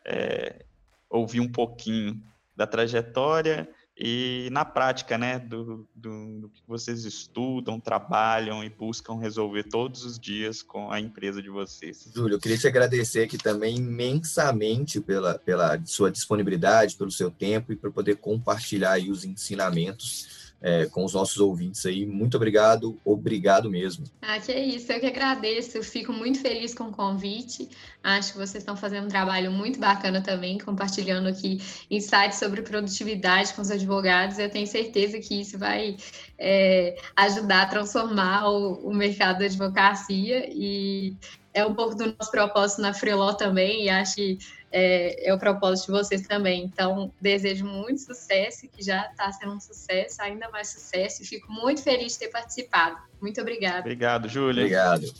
é, 0.04 0.64
ouvir 1.10 1.40
um 1.40 1.50
pouquinho 1.50 2.20
da 2.56 2.66
trajetória 2.66 3.68
e 3.98 4.48
na 4.52 4.62
prática, 4.62 5.16
né, 5.16 5.38
do, 5.38 5.88
do, 5.94 6.40
do, 6.40 6.48
que 6.50 6.60
vocês 6.66 7.06
estudam, 7.06 7.80
trabalham 7.80 8.62
e 8.62 8.68
buscam 8.68 9.18
resolver 9.18 9.62
todos 9.64 10.04
os 10.04 10.18
dias 10.18 10.62
com 10.62 10.90
a 10.90 11.00
empresa 11.00 11.40
de 11.40 11.48
vocês. 11.48 12.10
Júlio, 12.14 12.34
eu 12.34 12.40
queria 12.40 12.58
te 12.58 12.68
agradecer 12.68 13.22
aqui 13.22 13.38
também 13.38 13.76
imensamente 13.76 15.00
pela, 15.00 15.38
pela 15.38 15.80
sua 15.86 16.10
disponibilidade, 16.10 16.96
pelo 16.96 17.10
seu 17.10 17.30
tempo 17.30 17.72
e 17.72 17.76
por 17.76 17.90
poder 17.90 18.16
compartilhar 18.16 18.98
os 18.98 19.24
ensinamentos 19.24 20.45
é, 20.66 20.84
com 20.86 21.04
os 21.04 21.14
nossos 21.14 21.38
ouvintes 21.38 21.86
aí. 21.86 22.04
Muito 22.04 22.36
obrigado, 22.36 22.98
obrigado 23.04 23.70
mesmo. 23.70 24.04
Ah, 24.20 24.40
que 24.40 24.50
é 24.50 24.64
isso, 24.64 24.90
eu 24.90 24.98
que 24.98 25.06
agradeço, 25.06 25.78
eu 25.78 25.84
fico 25.84 26.12
muito 26.12 26.40
feliz 26.40 26.74
com 26.74 26.84
o 26.88 26.92
convite. 26.92 27.68
Acho 28.02 28.32
que 28.32 28.38
vocês 28.38 28.62
estão 28.62 28.76
fazendo 28.76 29.04
um 29.04 29.08
trabalho 29.08 29.52
muito 29.52 29.78
bacana 29.78 30.20
também, 30.20 30.58
compartilhando 30.58 31.28
aqui 31.28 31.60
insights 31.88 32.40
sobre 32.40 32.62
produtividade 32.62 33.54
com 33.54 33.62
os 33.62 33.70
advogados. 33.70 34.40
Eu 34.40 34.50
tenho 34.50 34.66
certeza 34.66 35.20
que 35.20 35.40
isso 35.40 35.56
vai 35.56 35.96
é, 36.36 36.96
ajudar 37.14 37.62
a 37.62 37.66
transformar 37.66 38.48
o, 38.48 38.88
o 38.88 38.92
mercado 38.92 39.38
da 39.38 39.44
advocacia 39.44 40.50
e 40.52 41.14
é 41.54 41.64
um 41.64 41.74
pouco 41.74 41.94
do 41.94 42.12
nosso 42.18 42.30
propósito 42.32 42.82
na 42.82 42.92
Freeló 42.92 43.32
também, 43.34 43.84
e 43.84 43.88
acho 43.88 44.16
que 44.16 44.38
é, 44.78 45.30
é, 45.30 45.32
o 45.32 45.38
propósito 45.38 45.86
de 45.86 45.92
vocês 45.92 46.26
também. 46.26 46.64
Então, 46.64 47.10
desejo 47.18 47.64
muito 47.64 48.02
sucesso, 48.02 48.68
que 48.68 48.84
já 48.84 49.06
está 49.06 49.32
sendo 49.32 49.52
um 49.52 49.60
sucesso, 49.60 50.20
ainda 50.20 50.50
mais 50.50 50.68
sucesso, 50.68 51.22
e 51.22 51.26
fico 51.26 51.50
muito 51.50 51.82
feliz 51.82 52.12
de 52.12 52.18
ter 52.18 52.28
participado. 52.28 52.98
Muito 53.18 53.40
obrigada. 53.40 53.80
Obrigado, 53.80 54.28
Júlia. 54.28 54.64
Obrigado. 54.64 55.10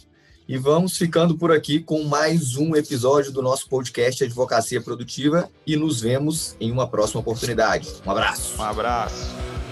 E 0.46 0.58
vamos 0.58 0.98
ficando 0.98 1.38
por 1.38 1.50
aqui 1.50 1.80
com 1.80 2.04
mais 2.04 2.54
um 2.56 2.76
episódio 2.76 3.32
do 3.32 3.40
nosso 3.40 3.66
podcast 3.66 4.22
Advocacia 4.22 4.80
Produtiva 4.80 5.50
e 5.66 5.74
nos 5.74 6.02
vemos 6.02 6.54
em 6.60 6.70
uma 6.70 6.86
próxima 6.86 7.20
oportunidade. 7.20 7.88
Um 8.04 8.10
abraço. 8.10 8.60
Um 8.60 8.64
abraço. 8.64 9.65